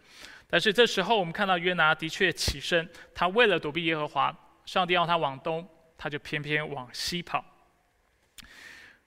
[0.49, 4.35] 但是这时候我们看到约拿的确起身，他为了躲避耶和华，
[4.65, 5.65] 上帝要他往东。
[6.01, 7.43] 他就偏偏往西跑。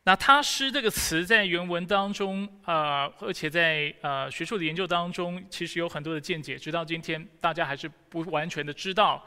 [0.04, 6.58] 那“他施”这个词在原文当中，呃，而且在呃学术的研究当中，其实有很多的见解。
[6.58, 9.24] 直到今天，大家还是不完全的知道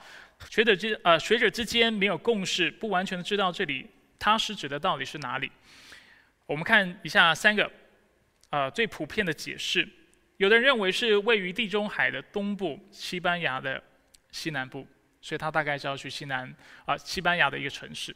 [0.49, 3.87] 学者之呃学者之间没有共识，不完全的知道这里
[4.19, 5.49] 他施指的到底是哪里。
[6.45, 7.71] 我们看一下三个，
[8.49, 9.87] 呃最普遍的解释。
[10.35, 13.81] 有的人认为是位于地中海的东部，西班牙的
[14.31, 14.85] 西南部，
[15.21, 18.13] 所以他大概是要去西南啊西班牙的一个城市。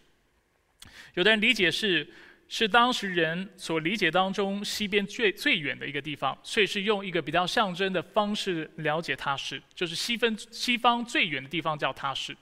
[1.14, 2.06] 有的人理解是
[2.52, 12.36] 是当时人所理解当中西边最最远的一个地方，所以是用一个比较象征的方式了解它是，就是西分西方最远的地方叫它是。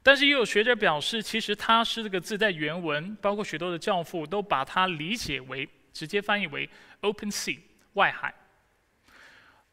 [0.00, 6.68] 但是也有学者表示，其实它是这个字在原文，包括许多的教父都把它理解为直接翻译为
[7.00, 7.58] “open sea”
[7.94, 8.32] 外海。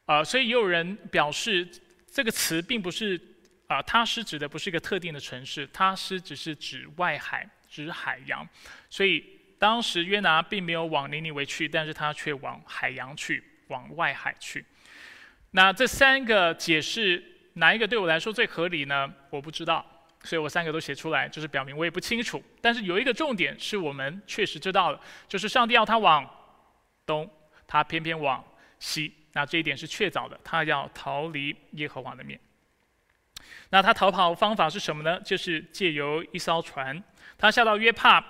[0.06, 1.68] 啊，所以也有人表示，
[2.12, 3.20] 这个词并不是
[3.68, 8.48] 啊，它是指的不是一个特定的城市，它是只是指外海，指海洋。
[8.90, 14.66] 所以当时约拿并没有往尼尼微去，但是他却往海洋去，往外海去。
[15.52, 19.14] 那这三个解释哪一个对我来说最合理呢？
[19.30, 19.86] 我不知道，
[20.24, 22.42] 所以我三个都写出来，就是表明我也不清楚。
[22.62, 26.28] 但是有一个重点是我们确实知道的，就是上帝要他往
[27.06, 27.30] 东，
[27.68, 28.44] 他偏偏往
[28.80, 29.14] 西。
[29.34, 32.40] 那这一点是确凿的，他要逃离耶和华的面。
[33.72, 35.20] 那他逃跑方法是什么呢？
[35.22, 37.04] 就是借由一艘船，
[37.38, 38.24] 他下到约帕，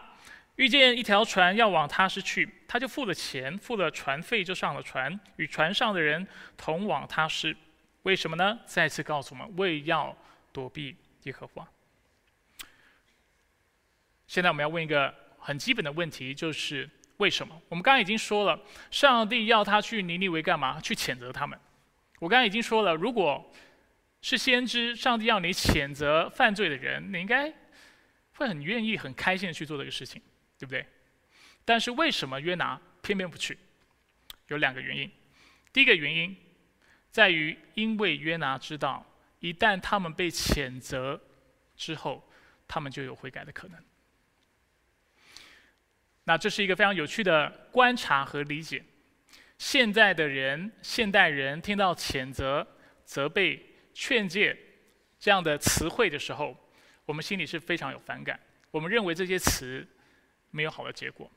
[0.60, 7.56] 遇见一条船要往他施去，他就付了钱，付了船费，就上了船，与船上的人同往他施。
[8.04, 8.60] 为什么呢？
[8.65, 10.13] 再次告诉我们，为要
[10.52, 10.93] 躲避
[11.24, 11.65] 耶和华。
[14.28, 16.89] 现在我们要问一个很基本的问题，就是。
[17.19, 17.62] 为什么？
[17.67, 18.58] 我们刚刚已经说了，
[18.91, 20.80] 上帝要他去尼尼微干嘛？
[20.80, 21.60] 去谴责他们。
[22.19, 23.52] 我刚刚已经说了，如果
[24.22, 27.54] 是先知，上帝要你谴责犯罪的人，你应该
[28.36, 30.22] 会很愿意、很开心的去做这个事情，
[30.60, 30.86] 对不对？
[31.65, 33.58] 但是为什么约拿偏偏不去？
[34.48, 35.10] 有两个原因。
[35.72, 36.36] 第一个原因
[37.10, 39.06] 在于，因为约拿知道，
[39.39, 41.19] 一旦他们被谴责
[41.76, 42.30] 之后，
[42.67, 43.84] 他们就有悔改的可能。
[46.26, 48.84] 那这是一个非常有趣的观察和理解。
[49.58, 52.67] 现在的人，现代人听到谴责、
[53.04, 54.58] 责备、劝诫
[55.19, 56.56] 这样的词汇的时候，
[57.06, 58.39] 我们心里是非常有反感。
[58.72, 59.88] 我们认为这些词
[60.51, 61.31] 没有好的结果，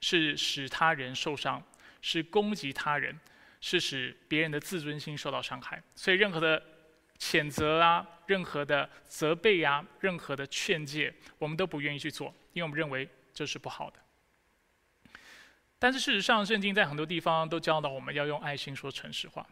[0.00, 1.62] 是使他人受伤，
[2.00, 3.18] 是攻击他人，
[3.60, 5.82] 是使别人的自尊心受到伤害。
[5.94, 6.62] 所以，任何的
[7.18, 13.98] 谴责啊，任何的责备啊，任何的劝诫，我们都不愿意去做，因为我们认为这是不好的。
[15.78, 19.46] 但是事实上，圣经在很多地方都教导我们要用爱心说诚实话。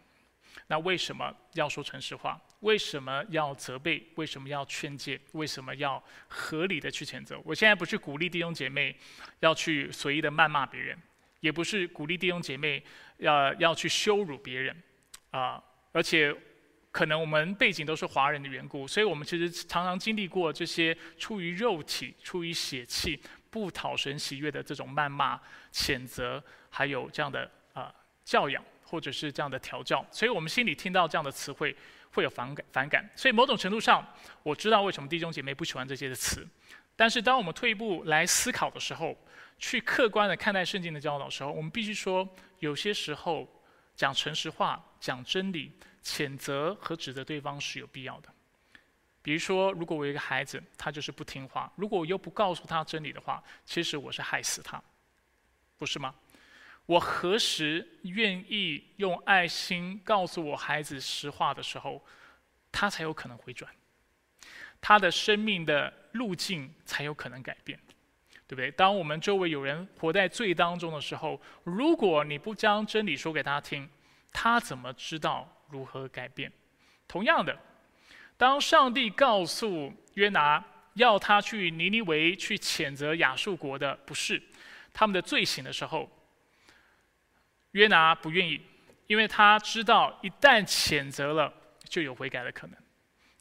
[0.68, 2.40] 那为什么要说诚实话？
[2.64, 4.02] 为什么要责备？
[4.14, 5.20] 为什么要劝诫？
[5.32, 7.38] 为什么要合理的去谴责？
[7.44, 8.96] 我现在不是鼓励弟兄姐妹
[9.40, 10.98] 要去随意的谩骂别人，
[11.40, 12.82] 也不是鼓励弟兄姐妹
[13.18, 14.82] 要要去羞辱别人
[15.30, 15.62] 啊。
[15.92, 16.34] 而且，
[16.90, 23.20] 可能我们背景都是华人的缘故，所以我们其实常常经历过这些出于肉体、出于血气。
[23.54, 31.72] 不讨神喜悦的这种谩骂、谴责，还有这样的啊教养，或者是这样的调教，所以我们心里听到这样的词汇
[32.14, 32.64] 会有反感。
[32.72, 33.08] 反感。
[33.14, 34.06] 所以某种程度上，
[34.42, 36.46] 我知道为什么弟兄姐妹不喜欢这些的词。
[36.96, 39.16] 但是当我们退一步来思考的时候，
[39.58, 42.28] 去客观的看待圣经的教导的时候，我们必须说，
[42.60, 43.48] 有些时候
[43.96, 45.72] 讲诚实话、讲真理、
[46.02, 48.28] 谴责和指责对方是有必要的。
[49.22, 54.80] 比如说，如果我有一个孩子，他就是不听话，如果我又不告诉他真理的话，其实我是害死他，
[55.78, 56.14] 不是吗？
[56.86, 62.04] 我何时愿意用爱心告诉我孩子实话的时候，
[62.70, 63.70] 他才有可能回转，
[64.80, 67.78] 他的生命的路径才有可能改变，
[68.46, 68.70] 对不对？
[68.72, 73.88] 当我们周围有人活在罪当中的时候，如果你不将真理说给他听，
[74.30, 76.52] 他怎么知道如何改变？
[77.08, 77.58] 同样的。
[78.36, 80.62] 当上帝告诉约拿
[80.94, 84.42] 要他去尼尼维去谴责亚述国的不是
[84.92, 86.10] 他们的罪行的时候，
[87.74, 88.60] 约拿不愿意，
[89.06, 91.52] 因为他知道一旦谴责了
[91.88, 92.76] 就有悔改的可能，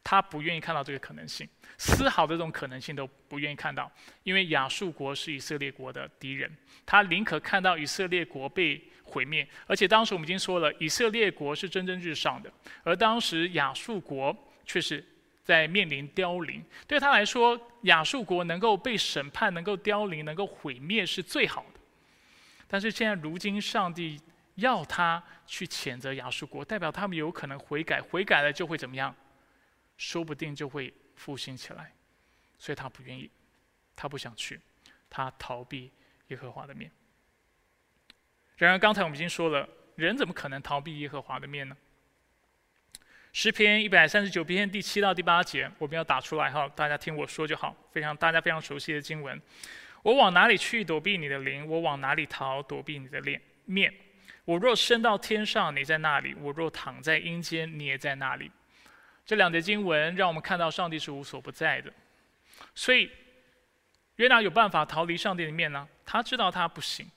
[0.03, 1.47] 他不愿意看到这个可能性，
[1.79, 3.91] 丝毫的这种可能性都不愿意看到，
[4.21, 6.51] 因为亚述国是以色列国的敌人，
[6.85, 12.51] 他宁可看到以色列国被毁灭，而且当时我们已经说了，以色列国是蒸蒸日上的，
[12.83, 14.37] 而当时亚述国。
[14.65, 15.05] 却是
[15.43, 16.63] 在面临凋零。
[16.87, 21.72] 对他来说，亚述国能够被审判、能够凋零、能够毁灭是最好的。
[22.73, 24.19] 但是现在，如今上帝
[24.55, 29.15] 要他去谴责亚述国，代表他们有可能悔改，悔改了就会怎么样？
[29.95, 31.93] 说不定就会复兴起来。
[32.57, 33.29] 所以他不愿意，
[33.95, 34.59] 他不想去，
[35.07, 35.91] 他逃避
[36.29, 36.89] 耶和华的面。
[38.57, 41.77] 然而，刚才我们已经说了，人怎么可能逃避耶和华的面呢？
[43.33, 47.75] 诗篇一百三十九篇第七到第八节，我们要打出来哈，大家听我说就好。
[47.91, 49.39] 非常大家非常熟悉的经文。
[50.03, 51.67] 我往哪里去躲避你的灵？
[51.67, 53.91] 我往哪里逃躲避你的脸面？
[54.45, 58.51] 我若升到天上，你在那里；我若躺在阴间，你也在那里。
[59.25, 61.91] 这两节经文让我们看到上帝是无所不在的。
[62.75, 63.09] 所以
[64.17, 65.87] 约拿有办法逃离上帝的面呢？
[66.05, 67.09] 他知道他不行，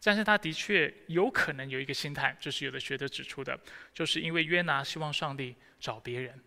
[0.00, 3.58] 但是他的确有可能有一个心态，这是有的学者指出的，
[3.92, 6.40] 就是因为约拿希望上帝找别人。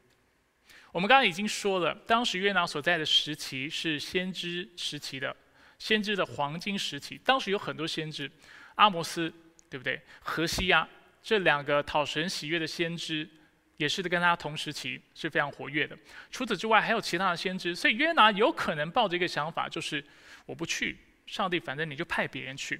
[0.93, 5.35] 我们刚刚已经说了，当时约拿所在的时期是先知时期的。
[5.83, 8.31] 先知的黄金时期，当时有很多先知，
[8.75, 9.29] 阿摩斯，
[9.69, 10.01] 对不对？
[10.21, 10.87] 何西亚
[11.21, 13.29] 这两个讨神喜悦的先知，
[13.75, 15.93] 也是跟他同时期是非常活跃的。
[16.31, 20.01] 除此之外，还有其他的先知，所以约拿有可能抱着一个想法，就是
[20.45, 22.79] 我不去，上帝反正你就派别人去，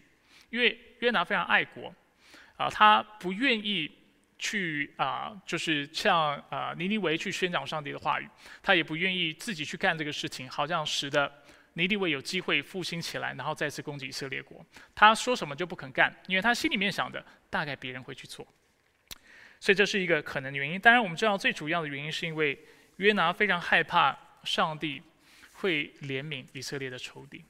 [0.50, 1.94] 因为约拿非常爱国，
[2.56, 3.92] 啊，他不愿意
[4.40, 8.30] 去啊，就是像啊尼尼维去宣讲上帝的话语，
[8.62, 11.30] 他也不愿意自己去干这个事情，好像使得。
[11.76, 14.64] 尼利维有机会复兴起来，然后再次攻击以色列国。
[14.94, 18.48] 他说什么就不肯干，因为他心里面想的大概别人会去做，
[19.60, 20.80] 所以这是一个可能的原因。
[20.80, 22.64] 当然，我们知道最主要的原因是因为
[22.98, 25.02] 约拿非常害怕上帝
[25.54, 27.44] 会怜悯以色列的仇敌，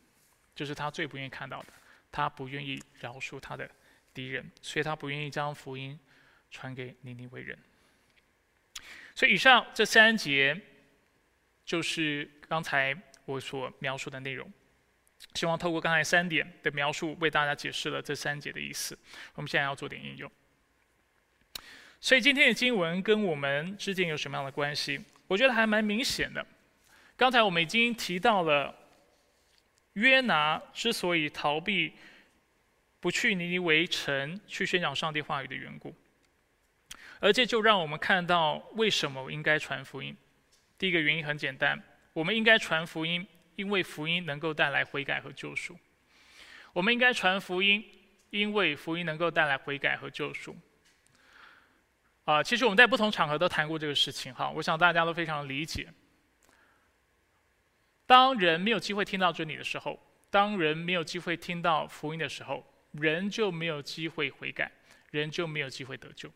[0.56, 1.74] 这是他最不愿意看到的。
[2.10, 3.70] 他不愿意饶恕他的
[4.14, 6.00] 敌人，所以他不愿意将福音
[6.50, 7.58] 传给尼尼维人。
[9.16, 10.58] 所以以上这三节
[11.66, 12.98] 就是刚才。
[13.26, 14.52] 我所描述的内容，
[15.34, 18.98] 希望透过刚才三点的描述，为大家解释了这三节的意思。
[19.36, 20.32] 我们现在要做点应用。
[22.00, 25.00] 所以今天的经文跟我们之间有什么样的关系？
[25.28, 26.46] 我觉得还蛮明显的。
[27.16, 28.76] 刚才我们已经提到了
[29.94, 31.94] 约拿之所以逃避
[33.00, 35.96] 不去尼尼微城去宣讲上帝话语的缘故，
[37.22, 40.18] 而这就让我们看到为什么应该传福音。
[40.78, 41.82] 第一个原因很简单。
[42.14, 45.78] 我们应该传福音，因为福音能够带来悔改和救赎。
[46.72, 47.84] 我们应该传福音，
[48.30, 50.56] 因为福音能够带来悔改和救赎。
[52.26, 55.92] 啊，其实我们在不同场合都谈过这个事情，哈，我想大家都非常理解。
[58.06, 60.00] 当人没有机会听到真理的时候，
[60.30, 64.72] 当人没有机会听到福音的时候，人就没有机会悔改，
[65.12, 66.32] 人就没有机会得救。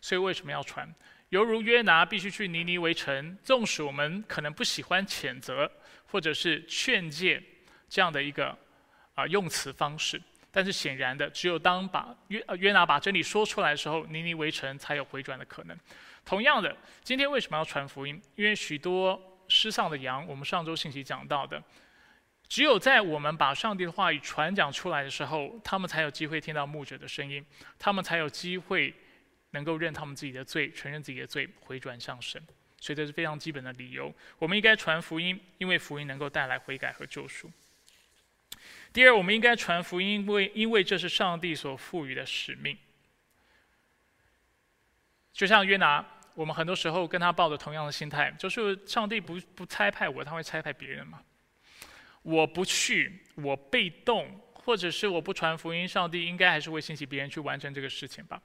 [0.00, 0.88] 所以为什么要传？
[1.30, 5.70] 犹如约拿必须去尼尼微城，纵使我们可能不喜欢谴责
[6.06, 7.42] 或者是劝诫
[7.88, 8.56] 这样的一个
[9.14, 15.76] 啊用词方式，但是显然的，只有当把约约拿把真理说出来的时候，尼尼微城才有回转的可能。
[16.24, 18.22] 同样的，今天为什么要传福音？
[18.36, 21.60] 因为许多失丧的羊，我们上周信息讲到的，
[22.48, 27.44] 只有在我们把上帝的话语传讲出来的时候，他们才有机会听到牧者的声音，
[27.80, 28.94] 他们才有机会。
[29.50, 32.42] 能够认他们自己的罪，承认自己的罪，回转向神，
[32.80, 34.14] 所以这是非常基本的理由。
[34.38, 37.50] 我们应该传福音，因为福音能够带来悔改和救赎。
[38.92, 42.76] 第二，我们应该传福音，因为因为这是上帝所赋予的使命。
[45.32, 46.04] 就像约拿，
[46.34, 51.22] 我们很多时候跟他抱着同样的心态，就是上帝不不差派我，他会差派别人嘛？
[52.22, 58.42] 我不去，我被动，或者是我不传福音，上帝应该还是会兴起别人去完成这个事情吧？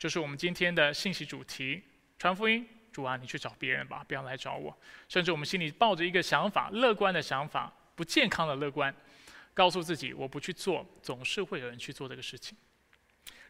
[0.00, 1.82] 就是我们今天的信息主题，
[2.18, 2.66] 传福音。
[2.90, 4.76] 主啊，你去找别人吧，不要来找我。
[5.08, 8.92] 甚至我们心里抱着一个想法，乐观的想法，不健康的乐观，
[9.52, 12.56] 告诉自己我不去做，总是会有人去做这个事情。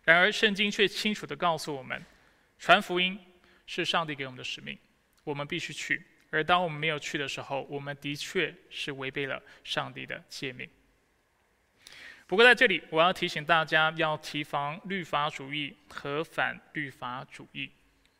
[0.02, 2.04] 然而，圣经却清楚的告诉我们，
[2.58, 3.16] 传福音
[3.64, 4.76] 是上帝给我们的使命，
[5.22, 6.04] 我们必须去。
[6.30, 10.68] 而当我们没有去的时候，我们的确是违背了上帝的诫命。
[12.30, 17.68] 不过在这里，我要提醒大家要提防律法主义和反律法主义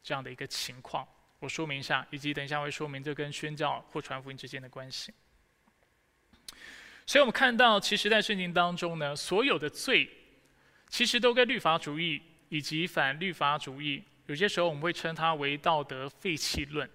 [0.03, 1.07] 这样的一个情况。
[1.39, 5.15] 我说明一下，以及等一下会说明这跟宣教或传福音之间的关系。
[7.07, 10.11] 所以我们看到，其实，在圣经当中呢，所有的罪
[10.89, 16.91] 其实都跟律法主义以及反律法主义，有些时候我们会称它为道德废弃论、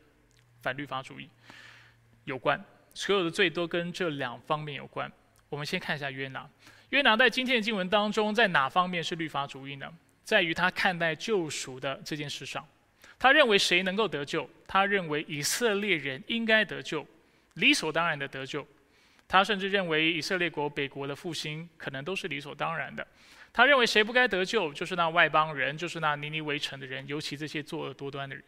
[0.62, 1.30] 反律法主义
[2.26, 2.62] 有关。
[2.94, 5.10] 所有的罪都跟这两方面有关。
[5.48, 6.46] 我们先看一下约拿。
[6.96, 9.92] 约拿在今天的经文当中，在哪方面是律法主义呢？
[10.24, 12.66] 在于他看待救赎的这件事上，
[13.20, 14.50] 他认为谁能够得救？
[14.66, 17.06] 他认为以色列人应该得救，
[17.56, 18.66] 理所当然的得救。
[19.28, 23.06] 他甚至认为以色列国北国的复兴可能都是理所当然的。
[23.52, 28.44] 他认为谁不该得救，就是那外邦人，就是那尼尼围城的人，尤其这些作恶多端的人。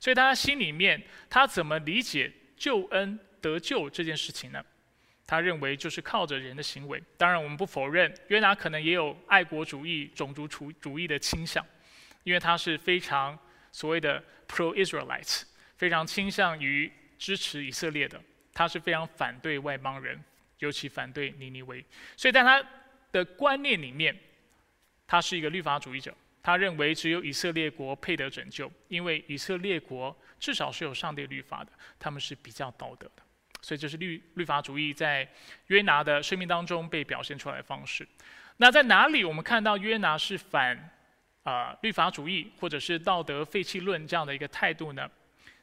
[0.00, 4.64] 所以他心里面，他怎么理解救恩得救这件事情呢？
[5.32, 7.02] 他认为就是靠着人的行为。
[7.16, 11.64] 当然，我们不否认约拿可能也有爱国主义、种族主主义的倾向，
[12.22, 13.38] 因为他是非常
[13.70, 15.44] 所谓的 pro-Israelites，
[15.78, 18.20] 非常倾向于支持以色列的。
[18.52, 20.22] 他是非常反对外邦人，
[20.58, 21.82] 尤其反对尼尼微。
[22.14, 22.62] 所以在他
[23.10, 24.14] 的观念里面，
[25.06, 26.14] 他是一个律法主义者。
[26.42, 33.22] 他认为只有以色列国配得拯救，因为以色列国至少是有上帝律法的，他们是比较道德的。
[33.62, 35.26] 所以这是律律法主义在
[35.68, 38.06] 约拿的生命当中被表现出来的方式。
[38.58, 40.90] 那在哪里我们看到约拿是反
[41.42, 45.10] 啊律法主义或者是道德废弃论这样的一个态度呢？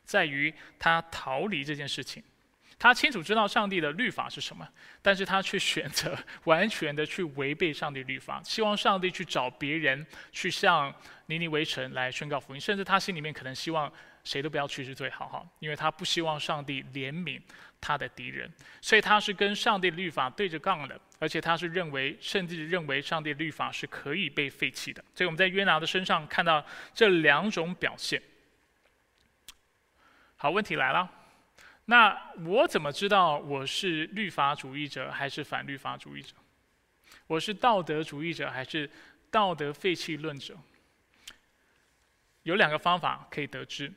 [0.03, 2.23] 在于他逃离这件事情。
[2.79, 4.65] 他清楚知道上帝的律法是什么，
[5.01, 10.93] 但是他却选择完全的去违背上帝律法，希望上帝去找别人去向
[11.25, 13.91] 尼尼微城来宣告福音，甚至他心里面可能希望
[14.23, 17.41] 谁都不要去是最好哈，因为他不希望上帝怜悯
[17.81, 18.51] 他的敌人，
[18.81, 28.21] 所以他是跟上帝律法对着杠的，而且他是认为甚至认为上帝律法是可以被废弃的，所以我们在约拿的身上看到这两种表现。
[30.35, 31.09] 好，问题来了。
[31.85, 36.35] 那我怎么知道我是律法主义者还是反律法主义者？
[37.25, 38.89] 我是道德主义者还是
[39.31, 40.55] 道德废弃论者？
[42.43, 43.91] 有两个方法可以得知，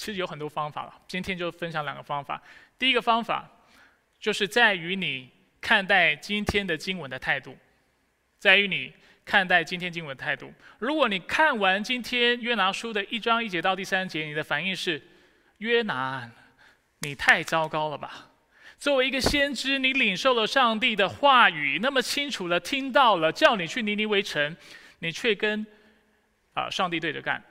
[0.00, 0.94] 其实有很多方法了。
[1.06, 2.42] 今天就分享两个方法。
[2.78, 3.46] 第一个方法
[4.18, 5.28] 就是在于你
[5.60, 7.54] 看待今天的经文的态度，
[8.38, 8.90] 在于你
[9.26, 10.50] 看待今天经文的态度。
[10.78, 15.02] 如果你看完今天约拿书的一章一节到第三节，你的反应是
[15.58, 16.30] 约拿。
[17.02, 18.30] 你太糟糕了吧！
[18.78, 24.56] 作为一个先知，你领受了上帝的话语，那么清楚的听到了，叫你去尼尼微城，
[25.00, 25.66] 你却跟
[26.54, 27.42] 啊上帝对着干，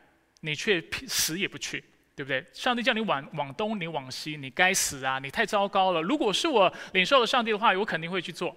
[0.41, 1.83] 你却死也不去，
[2.19, 2.45] 对不对？
[2.51, 5.19] 上帝叫你往往东，你往西，你该死啊！
[5.19, 6.01] 你太糟糕了。
[6.01, 8.53] 如果是我领受了上帝的话语，我肯定会去做。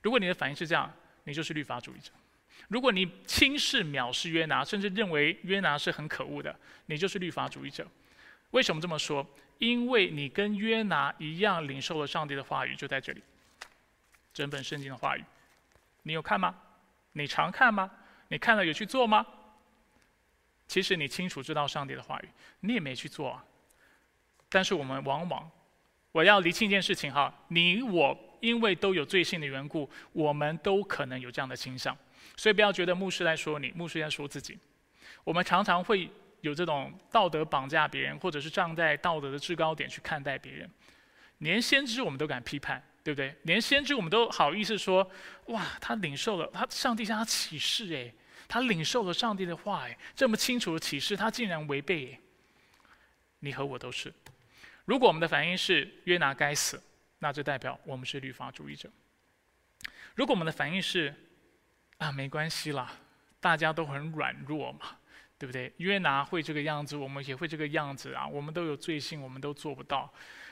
[0.00, 2.10] 如果你的反应是这样，你就是律法主义者；
[2.66, 6.52] 如果你轻视、藐视约拿，甚至认为约拿是很可恶的，
[6.86, 7.86] 你就是律法主义者。
[8.50, 9.24] 为什么这么说？
[9.58, 13.22] 因为你跟约拿一样领受了上帝的话语，就在这里。
[14.34, 15.22] 整本圣经的话语，
[16.02, 16.52] 你有看吗？
[17.12, 17.88] 你常看吗？
[18.26, 19.24] 你看了有去做吗？
[20.72, 22.28] 其实你清楚知道上帝的话语，
[22.60, 23.44] 你也没去做啊。
[24.48, 25.50] 但是我们往往，
[26.12, 31.94] 我要厘清一件事情哈，你我因为都有罪性的缘故，我们都可能有这样的倾向，
[32.38, 34.58] 所以不要觉得牧师在说你，牧师在说自己。
[35.24, 36.08] 我们常常会。
[36.42, 40.68] 有这种道德绑架别人，或者是站在道德的制高点去看待别人，
[41.38, 43.32] 连先知我们都敢批判，对不对？
[43.44, 45.08] 连先知我们都好意思说，
[45.46, 48.12] 哇，他领受了他上帝向他启示，哎，
[48.52, 52.20] 他领受了上帝的话，哎，这么清楚的启示，他竟然违背。
[53.38, 54.12] 你和我都是。
[54.84, 56.78] 如果我们的反应是约拿该死，
[57.20, 58.90] 那就代表我们是律法主义者。
[60.14, 61.14] 如果我们的反应是
[61.96, 62.92] 啊，没关系啦，
[63.40, 64.98] 大家都很软弱嘛。
[65.38, 65.72] 对不对？
[65.78, 68.28] 约拿会这个样子，我们也会这个样子啊！
[68.28, 70.08] 我们都有罪性，我们都做不到，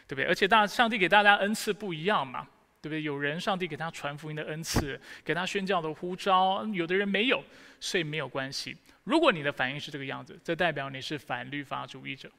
[0.08, 0.24] 对不对？
[0.24, 2.48] 而且大上帝给大家恩赐不一样嘛，
[2.80, 3.02] 对不对？
[3.02, 7.42] 有人上帝给他传福音的恩赐，给他宣教的呼召，有的人没有，
[7.80, 8.76] 所以没有关系。
[9.04, 12.30] 如果你的反应是这个样子，这代表你是反律法主义者，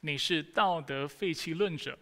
[0.00, 1.98] 你是道德废弃论者，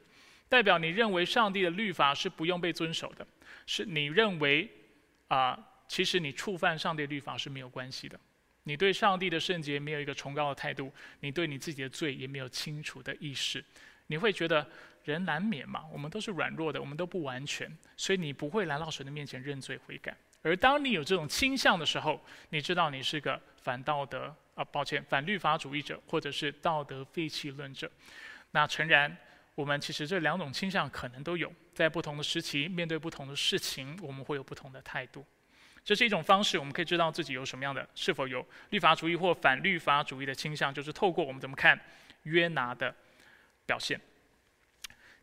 [0.48, 3.26] 代表你认为上帝的律法是不用被遵守的，
[3.66, 4.70] 是你认为
[5.28, 5.58] 啊，
[5.88, 8.18] 其实你触犯上帝律法是没有关系的。
[8.64, 13.62] 你对上帝的圣洁没有一个崇高的态度，你对你自己的罪也没有清楚的意识，
[14.06, 14.66] 你会觉得
[15.04, 20.16] 人难免嘛，我们都是软弱的，我们都不完全，所以你不会来到神的面前认罪悔改。
[20.42, 27.90] 而当你有这种倾向的时候，你知道你是个反道德啊，抱歉，反律法主义者，或者是道德废弃论者。
[28.50, 29.16] 那诚然，
[29.54, 35.24] 我们其实这两种倾向可能都有，在不同的时期面对不同的事情，我们会有不同的态度。
[35.82, 41.78] 这是一种方式，我们可以知道自己有什么样的，是否有律法主义或反律法主义的倾向，就是透过我们怎么看
[42.22, 42.94] 约拿的
[43.66, 44.00] 表现。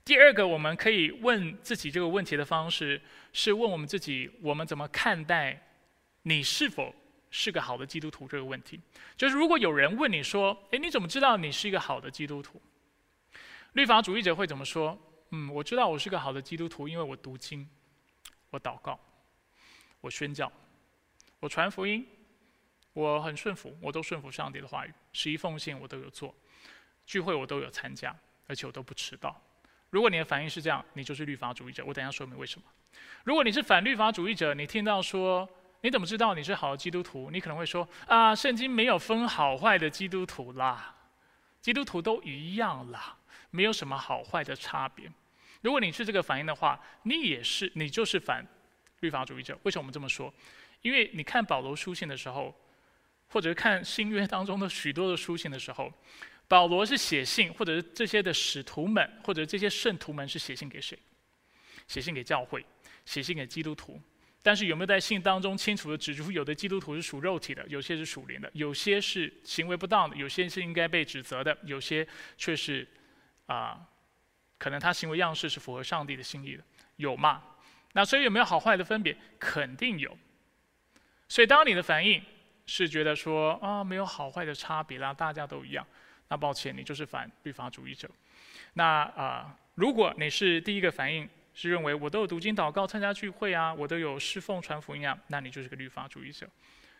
[0.04, 3.00] 第二个，我们可以问自己这个问题的方式，
[3.34, 5.62] 是问我们自己：我们怎么看待
[6.24, 6.94] 你是否
[7.30, 8.80] 是个好的基督徒这个问题？
[9.16, 12.62] 就是如果有人问你说：“诶，你怎么知道你是一个好的基督徒？”
[13.74, 14.98] 律法主义者会怎么说？
[15.30, 17.70] 嗯，我知道我是个好的基督徒，因为我读经，
[18.50, 19.00] 我祷告。
[20.02, 20.52] 我宣教，
[21.40, 22.06] 我传福音，
[22.94, 26.36] 我很顺服，我都顺服上帝的话语，十一奉献我都有做，
[27.06, 28.14] 聚会我都有参加，
[28.48, 29.40] 而且我都不迟到。
[29.92, 31.84] 如果你的反应是这样，你就是律法主义者。
[31.86, 32.66] 我等下说明为什么。
[33.24, 35.48] 如果你是反律法主义者，你听到说
[35.82, 37.30] 你怎么知道你是好的基督徒？
[37.30, 40.96] 你可能会说啊，圣经没有分好坏的基督徒啦，
[41.62, 43.16] 基督徒都一样啦，
[43.52, 45.12] 没有什么好坏的差别。
[45.62, 48.46] 如果你是这个反应的话，你也是，你就是反。
[49.02, 50.32] 律法主义者，为什么我们这么说？
[50.84, 52.56] 因为你看保罗书信的时候，
[53.30, 55.92] 或者看新约当中的许多的书信的时候，
[56.52, 61.00] 保罗是写信，或者是这些的使徒们，或者这些圣徒们是写信给谁？
[61.88, 62.66] 写信给教会，
[63.06, 63.98] 写信给基督徒。
[64.44, 72.06] 但是有没有在信当中清楚的指出，有的基督徒是属肉体的，有些是属灵的，有些是行为不当的，有些是应该被指责的，有些
[72.38, 72.86] 却是
[73.46, 73.80] 啊，
[74.58, 76.64] 可能他行为样式是符合上帝的心意的，
[76.98, 77.42] 有吗？
[77.94, 79.16] 那所以有没有好坏的分别？
[79.40, 80.18] 肯定有。
[81.30, 82.22] 所以当你的反应
[82.66, 85.88] 是觉得说啊没有好坏的差别啦，大家都一样，
[86.32, 88.10] 那抱歉，你就是反律法主义者。
[88.74, 91.30] 那啊，如果你是第一个反应。
[91.54, 96.50] 是认为我都有读经祷告、参加聚会啊，我都有侍奉传福音啊，那你就是个律法主义者。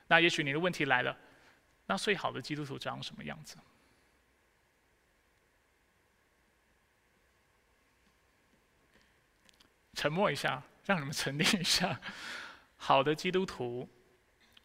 [0.08, 1.18] 那也许你的问题来了，
[1.86, 3.56] 那最好的基督徒长什么样子？
[9.94, 11.98] 沉默一下，让你们沉淀一下。
[12.76, 13.88] 好的基督徒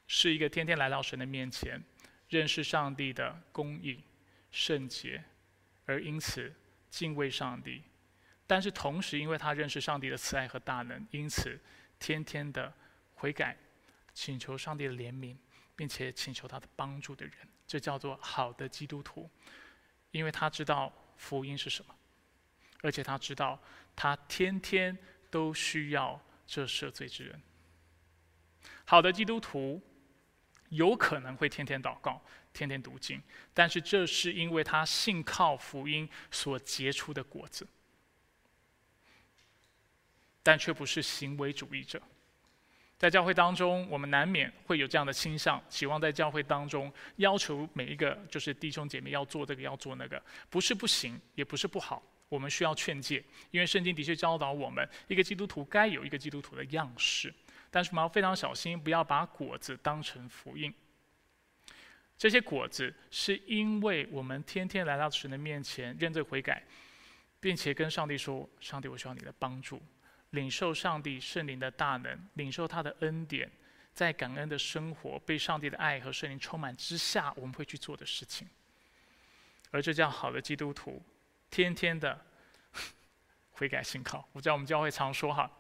[0.09, 1.81] 是一个天天来到神的面前，
[2.29, 4.03] 认识上帝的公义、
[4.57, 5.23] 圣洁，
[5.85, 6.51] 而因此
[6.89, 7.83] 敬畏上帝。
[8.47, 11.61] 但是同时，因为他认识上帝的慈爱和大能，因此
[11.99, 12.73] 天天的
[13.17, 13.55] 悔改，
[14.15, 15.37] 请求上帝的怜悯，
[15.77, 17.35] 并且请求他的帮助的人，
[17.67, 19.29] 这叫做好的基督徒，
[20.11, 21.95] 因为他知道福音是什么，
[22.81, 23.61] 而且他知道
[23.95, 24.97] 他天天
[25.31, 27.39] 都需要这赦罪之人。
[28.87, 29.83] 好的基督徒
[30.71, 32.21] 有可能会天天祷告，
[32.53, 33.21] 天天读经，
[33.55, 37.67] 但是这是因为他信靠福音所结出的果子。
[40.43, 42.01] 但却不是行为主义者，
[42.97, 57.35] 在教会当中，我们难免会有这样的倾向，希望在教会当中要求每一个就是弟兄姐妹要做这个，要做那个，不是不行，也不是不好，我们需要劝诫，因为圣经的确教导我们，一个基督徒该有一个基督徒的样式，
[57.71, 60.73] 但是我们要非常小心，不要把果子当成福音。
[62.17, 66.63] 这些果子是因为我们天天来到神的面前认罪悔改，
[67.39, 69.83] 并且跟上帝说：“上帝，我需要你的帮助。”
[70.31, 73.51] 领受上帝圣灵的大能，领受他的恩典，
[73.95, 78.49] 在感恩的生活，被上帝的爱和圣灵充满之下，我们会去做的事情。
[79.71, 81.03] 而这叫好的基督徒，
[81.49, 82.19] 天天的
[83.53, 84.29] 悔改信靠。
[84.33, 85.51] 我知道我们教会常说哈，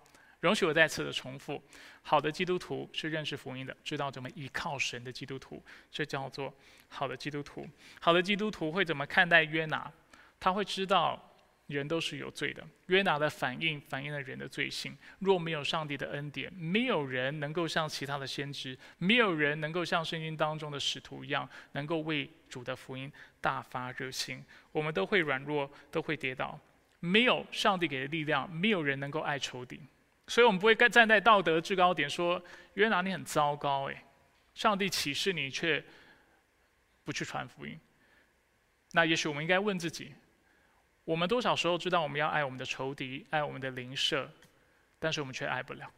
[0.40, 1.62] 容许我再次的重复：
[2.02, 6.52] 好的基督徒是认识福音的，知道怎么依靠神的基督徒，这叫做
[6.88, 7.66] 好的基督徒。
[8.00, 9.92] 好的基督徒会怎么看待约拿？
[10.38, 11.22] 他会知道。
[11.66, 12.64] 人都是有罪的。
[12.86, 14.96] 约拿的反应反映了人的罪性。
[15.18, 24.44] 若没有上帝的恩典，没有人能够像其他的先知，没有人能够像圣经当中的使徒一样，能够为主的福音大发热心。
[24.70, 26.56] 我们都会软弱，都会跌倒。
[27.00, 29.80] 没有上帝给的力量，没有人能够爱仇敌。
[30.26, 32.42] 所以，我们不会站在道德制高点说
[32.74, 33.84] 约拿你很糟糕。
[33.84, 34.02] 诶，
[34.54, 35.84] 上帝启示你却
[37.04, 37.78] 不去传福音。
[38.92, 40.14] 那也许我们应该问自己。
[41.04, 44.28] 我们多少时候知道我们要爱我们的仇敌，爱我们的邻舍，
[44.98, 45.88] 但是我们却爱不了。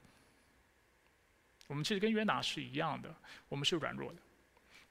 [1.67, 3.15] 我们其实跟约拿是一样的，
[3.49, 4.19] 我们是软弱的。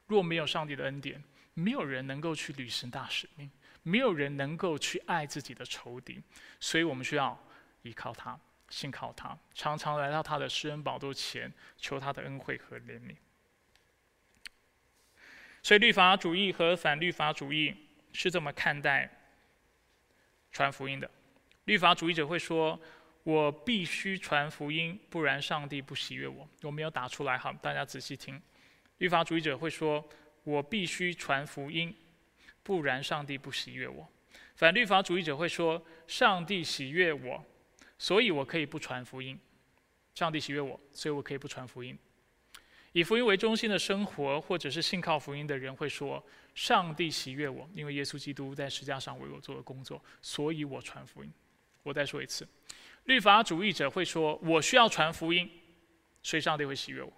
[0.08, 1.24] 若没有上帝的恩典，
[1.54, 3.52] 没有人能够去履行大使命，
[3.84, 6.20] 没有人能够去爱自己的仇敌，
[6.60, 7.38] 所以我们需要
[7.84, 13.15] 依靠他，信靠他，常常来到他的施恩宝座前，求他的恩惠和怜悯。
[15.63, 17.76] 所以律法主义和反律法主义
[18.13, 19.09] 是这么看待。
[20.51, 21.09] 传福音的
[21.65, 22.80] 律法主义者会说
[23.24, 28.41] ：“我必须传福音，不然上帝不喜悦我。”我没有打出来哈，大家仔细听。
[28.99, 30.07] 律法主义者会说
[30.43, 31.93] ：“我必须传福音，
[32.63, 34.07] 不然上帝不喜悦我。”
[34.55, 37.45] 反律法主义者会说：“上帝喜悦我，
[37.98, 39.39] 所以我可以不传福音。
[40.16, 41.98] 上帝喜悦我，所以我可以不传福音。”
[42.93, 46.24] 以福音为中心的生活，或者是信靠福音的人会说
[46.56, 51.32] ：“上帝喜悦我，因为耶稣基督在十字架上为我做的工作，所以我传福音。”
[51.84, 52.48] 我再说一次，
[53.04, 55.48] 律法主义者会说：“我需要传福音，
[56.24, 57.14] 所以上帝会喜悦我。”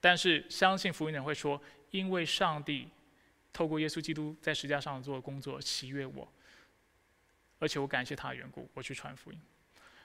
[0.00, 1.62] 但是相信福音的人会说
[1.92, 2.88] ：“因为上帝
[3.52, 6.26] 透过耶稣基督在十字架上做的工作喜悦我，
[7.60, 9.40] 而且我感谢他的缘故，我去传福音。”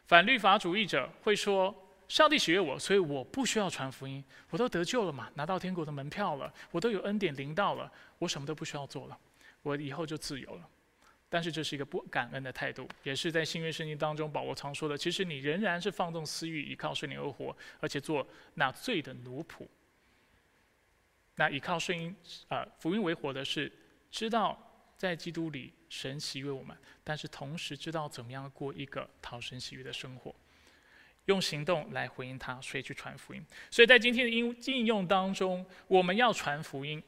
[0.10, 1.86] 反律法主义者会说。
[2.10, 9.20] 上帝喜悦我，所以我不需要传福音，我都得救了嘛，拿到天国的门票了，我都有恩典临到了，我什么都不需要做了，
[9.62, 10.68] 我以后就自由了。
[11.30, 14.98] 但是这是一个不感恩的态度，也是在新约圣经当中保罗常说的。
[14.98, 19.68] 其实你仍然是放纵私欲，依靠圣灵而活，而且做那罪的奴仆。
[21.36, 22.16] 那依靠圣音
[22.48, 23.72] 啊福音为活的是
[24.10, 24.58] 知道
[25.00, 30.36] 在基督里神喜悦我们，但是同时知道怎么样过一个讨神喜悦的生活。
[31.28, 33.42] 用行动来回应他，所以去传福音。
[33.72, 37.02] 所以在今天的应应用当中，我们要传福音，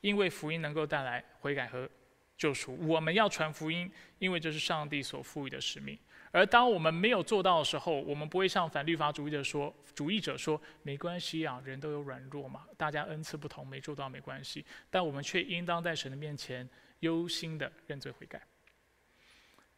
[0.00, 1.88] 因为福音能够带来悔改和
[2.36, 2.76] 救赎。
[2.84, 3.88] 我们要传福音，
[4.18, 5.96] 因为这是上帝所赋予的使命。
[6.32, 16.68] 而当我们没有做到的时候，我们不会像反律法主义者说：“主义者说没关系啊，人都有软弱嘛，大家恩赐不同，没做到没关系。”但我们却应当在神的面前
[17.04, 18.40] 忧心的认罪悔改，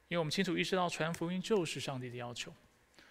[0.08, 2.52] 因为我们清楚意识到传福音就是上帝的要求。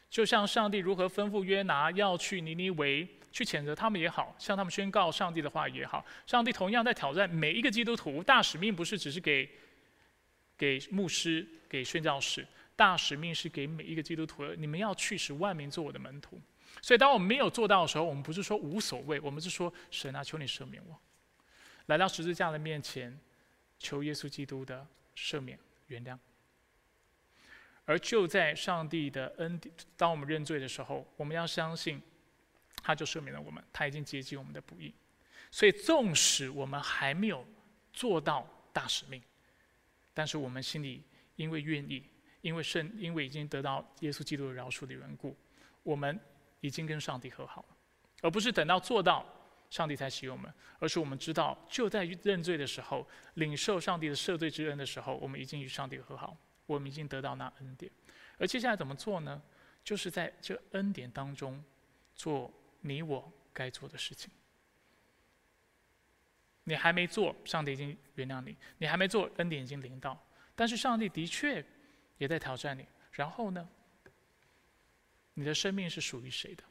[0.10, 8.24] 就像上帝如何吩咐约拿要去尼尼微去谴责他们也好，向他们宣告上帝的话也好，上帝同样在挑战每一个基督徒。
[8.24, 9.50] 大使命不是只是给
[10.58, 12.48] 给牧师、给宣教士。
[12.78, 16.40] 大使命是给每一个基督徒的，你们要去使万民做我的门徒。
[16.82, 20.98] 所以，当我们没有做到的时候，我们不是说无所谓，我们是说神啊，求你赦免我，
[21.86, 23.18] 来到十字架的面前，
[23.80, 25.58] 求耶稣基督的赦免
[25.88, 26.18] 原谅。
[27.86, 32.02] 而就在上帝的恩典，当我们认罪的时候，我们要相信，
[32.84, 34.94] 他就赦免了我们，他已经接济我们的不义。
[35.52, 37.46] 所以，纵使我们还没有
[37.94, 39.22] 做到大使命，
[40.14, 41.04] 但是我们心里
[41.36, 42.04] 因为愿意。
[42.42, 45.36] 因为圣，因为已经得到耶稣基督的饶恕的缘故，
[45.82, 46.20] 我们
[46.62, 47.78] 已经跟上帝和好了，
[48.22, 49.26] 而不是等到做到
[49.70, 56.36] 上帝才喜悦我们，而是我们知道就在认罪的时候，领受上帝的赦罪之恩的时候，我们已经与上帝和好，
[56.66, 57.92] 我们已经得到那恩典。
[58.38, 59.42] 而接下来怎么做呢？
[59.84, 61.64] 就是在这恩典当中
[62.14, 62.52] 做
[62.82, 64.32] 你我该做的事情。
[66.64, 70.20] 你还没做，上帝已经原谅你；你还没做，恩典已经临到。
[70.56, 71.66] 但是上帝的确。
[72.18, 73.70] 也在挑战你，然后呢？
[75.34, 76.64] 你的生命是属于谁的？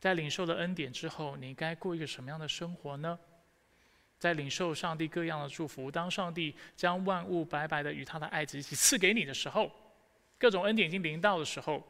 [0.00, 3.16] 在领受了恩典之后，你该过一个什么样的生活呢？
[4.18, 9.70] 在领受上帝各样的祝福，当上帝将万物白白的与他的爱子一起赐给你的时候，
[10.38, 11.86] 各种恩典已经临到的时候，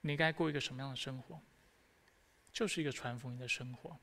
[0.00, 1.40] 你该过一个什么样的生活？
[2.52, 3.96] 就是一个传福音的生活，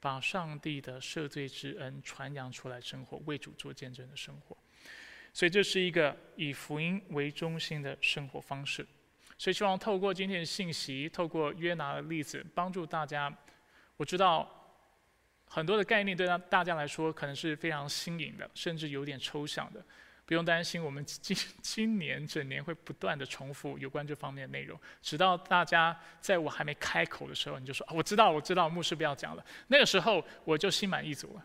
[0.00, 4.56] 把上帝的赦罪之恩传扬出来，生活为主做见证的生活。
[5.32, 8.86] 所以这是一个以福音为中心的生活方式。
[9.36, 13.32] 所以希望透过今天的信息，透过约拿的例子，帮助大家。
[13.96, 14.48] 我知道
[15.46, 19.84] 很多的概念对大大家来说可能是非常新颖的，甚至有点抽象的。
[20.26, 31.44] 不用担心，我们今今年整年会不断的重复有关这方面的内容，直到大家在我还没开口的时候，你就说：“啊我知道，我知道，牧师不要讲了。”那个时候我就心满意足了，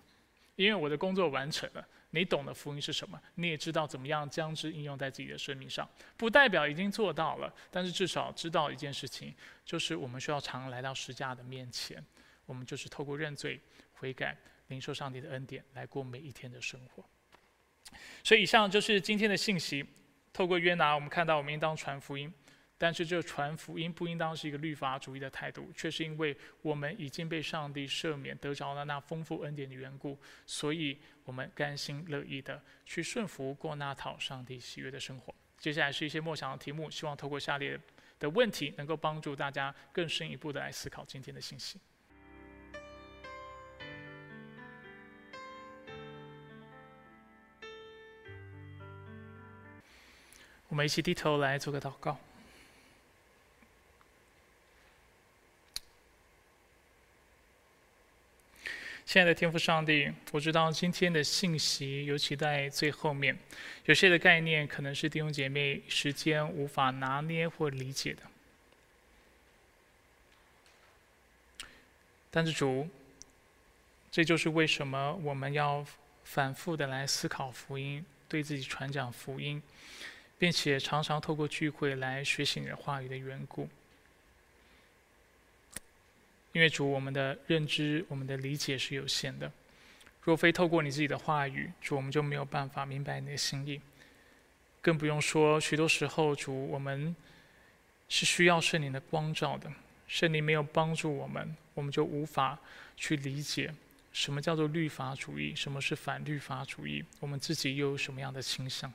[0.56, 1.86] 因为我的工作完成了。
[2.12, 5.88] 你懂得福音是什么，你也知道怎么样将之应用在自己的生命上，
[6.18, 9.34] 不代表已经做到了，但是至少知道一件事情，
[9.64, 12.03] 就是我们需要常来到十架的面前，
[12.45, 13.60] 我们就是透过认罪、
[13.93, 14.36] 悔改、
[14.68, 17.05] 领受上帝的恩典来过每一天的生活。
[18.24, 19.86] 所以以上就是今天的信息，
[20.34, 22.34] 透过约拿，我们看到我们应当传福音。
[22.82, 35.36] 但是，这传福音不应当是一个律法主义的态度，却是因为我们已经被上帝赦免，得着了那丰富恩典的缘故，所以我们甘心乐意的去顺服过那套上帝喜悦的生活。
[35.57, 37.77] 接下来是一些默想的题目，希望透过下列
[38.17, 41.77] 的问题，能够帮助大家更深一步的来思考今天的信息。
[50.69, 52.17] 我们一起低头来做个祷告。
[59.10, 63.36] 亲爱的天父上帝，我知道今天的信息，尤其在最后面，
[63.86, 68.22] 有些的概念可能是弟兄姐妹时间无法拿捏或理解的。
[72.30, 72.88] 但是主，
[74.12, 75.84] 这就是为什么我们要
[76.24, 79.60] 反复的来思考福音，对自己传讲福音，
[80.38, 83.68] 并且常常透过聚会来学习你的话语的缘故。
[86.52, 89.52] 因为主，我们的认知、我们的理解是有限的。
[90.24, 93.80] 若非透过你自己的话语，主，我们就没有办法明白你的心意。
[94.82, 97.16] 更不用说，许多时候，主，我们
[98.08, 99.72] 是需要圣灵的光照的。
[100.08, 102.58] 圣灵没有帮助我们，我们就无法
[102.97, 103.74] 去理解
[104.12, 108.91] 什么叫做律法主义，什么是反律法主义，我们自己又有什么样的倾向。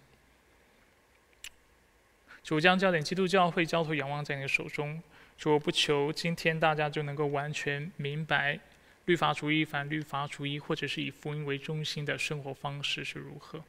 [2.42, 5.02] 主将焦点基督教会交托仰望在你的手中。
[5.36, 8.58] 主，我不求今天大家就能够完全明白
[9.04, 13.62] 律法主义、反律法主义，或者是以福音为中心的生活方式是如何。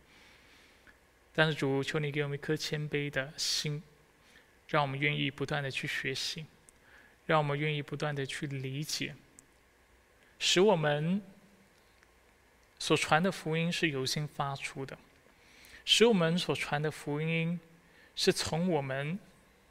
[1.34, 3.84] 但是主，求你给我们一颗谦卑的心，
[4.70, 6.46] 让我们愿意不断的去学习，
[7.26, 9.16] 让我们愿意不断的去理解，
[10.40, 11.22] 使我们
[12.80, 14.98] 所传的福音是由心发出的，
[15.84, 17.60] 使我们所传的福音
[18.16, 19.20] 是从我们。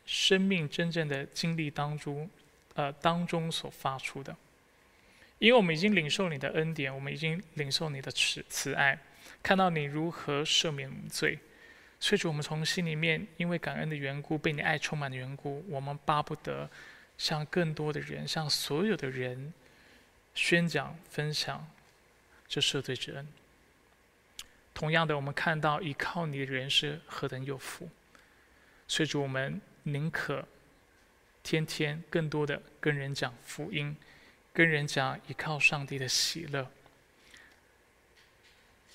[0.06, 2.28] 生命真正的经历当中，
[2.74, 4.36] 呃当中所发出的。
[5.38, 8.98] 因为我们已经领受你的恩典，我们已经领受你的慈慈爱，
[9.42, 11.38] 看到你如何赦免罪，
[11.98, 16.70] 所以主，我们从心里面因为感恩的缘故，被你爱充满的缘故，我们巴不得
[17.18, 19.52] 向更多的人，向所有的人
[20.34, 21.68] 宣讲分享
[22.46, 23.26] 这赦罪之恩。
[24.72, 27.88] 同样的，我们看到依靠你的人是何等有福，
[28.88, 30.46] 所以主，我们宁可
[31.42, 33.96] 天天更多的跟人讲福音，
[34.52, 36.70] 跟人讲依靠上帝的喜乐，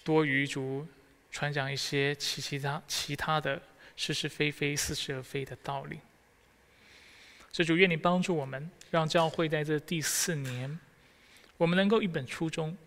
[0.04, 0.88] 多于主
[1.32, 3.62] 传讲一些其其他其他的
[3.96, 6.00] 是是非非、似是而非的道理。
[7.52, 10.80] 所以主，愿你帮助我们，让教会在这第四年，
[11.58, 12.78] 我们能够一本初衷。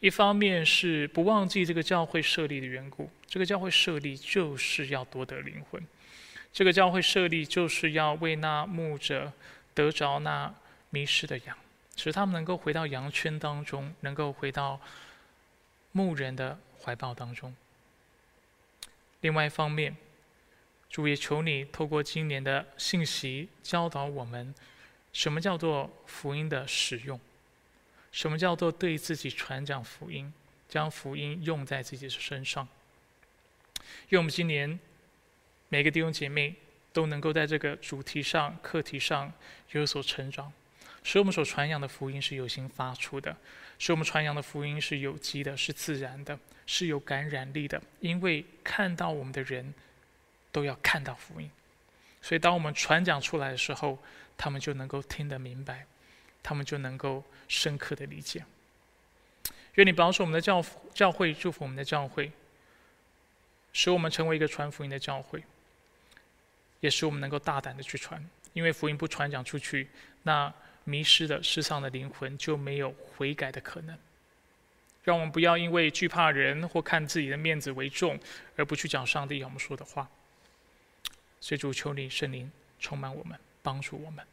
[0.00, 5.82] 一方面是不忘记这个教会设立的缘故，这个教会设立就是要夺得灵魂，
[6.52, 9.32] 这个教会设立就是要为那牧者
[9.72, 10.52] 得着那
[10.90, 11.56] 迷失的羊，
[11.96, 14.80] 使他们能够回到羊圈当中，能够回到
[15.92, 17.54] 牧人的怀抱当中。
[19.20, 19.96] 另外一方面，
[20.88, 24.52] 主也求你透过今年的信息教导我们，
[25.12, 27.20] 什么叫做福音的使用。
[28.10, 30.32] 什么叫做对自己传讲福音，
[30.68, 32.66] 将福音用在自己的身上？
[34.08, 34.80] 愿我们今年
[35.70, 36.54] 每个弟兄姐妹
[36.92, 39.32] 都能够在这个主题上、课题上
[39.70, 40.52] 有所成长，
[41.02, 43.34] 使我们所传扬的福音是有心发出的，
[43.78, 47.80] 使我们传扬的福音是有机的、是自然的、是有感染力的。
[48.00, 49.72] 因为看到我们的人
[50.52, 51.48] 都要看到福音，
[52.20, 53.96] 所以当我们传讲出来的时候，
[54.36, 55.86] 他们就能够听得明白。
[56.42, 58.42] 他们就能够深刻的理解。
[59.74, 60.64] 愿你保守我们的教
[60.94, 62.32] 教会，祝福我们的教会，
[63.74, 65.44] 使我们成为一个传福音的教会，
[66.80, 68.24] 也使我们能够大胆的去传。
[68.52, 69.88] 因为福音不传讲出去，
[70.24, 70.52] 那
[70.84, 73.96] 迷失的世上的灵魂就没有悔改的可能。
[75.04, 78.18] 让我们不要因为惧怕人或看自己的面子为重，
[78.56, 80.08] 而不去讲上帝要我们说的话。
[81.40, 84.26] 所以主求你圣灵充满我们，帮助我们。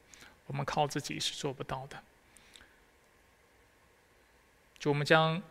[0.45, 2.02] 我们靠自己是做不到的。
[4.80, 5.41] 就我们将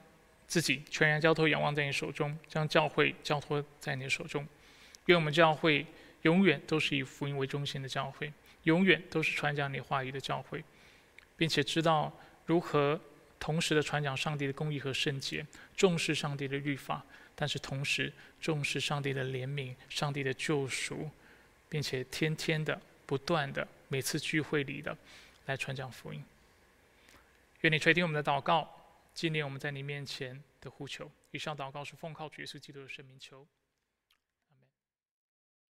[0.46, 4.46] 自己全然交托、仰望在你手中，将教会交托在你手中。
[5.06, 5.86] 愿我们教会
[6.22, 8.32] 永远都是以福音为中心的教会，
[8.64, 10.64] 永远都是传讲你话语的教会，
[11.36, 12.12] 并且知道
[12.46, 13.00] 如何
[13.38, 15.46] 同时的传讲上帝的公义和圣洁，
[15.76, 17.04] 重视上帝的律法，
[17.34, 21.08] 但是同时重视上帝的怜悯、上帝的救赎，
[21.68, 23.66] 并且天天的、不断的。
[23.88, 24.96] 每次聚会里的
[25.44, 26.24] 来传讲福音，
[27.60, 28.68] 愿你垂听我们的祷告，
[29.14, 31.08] 纪念我们在你面前的呼求。
[31.30, 33.46] 以上祷告是奉靠主耶稣基督的圣名求。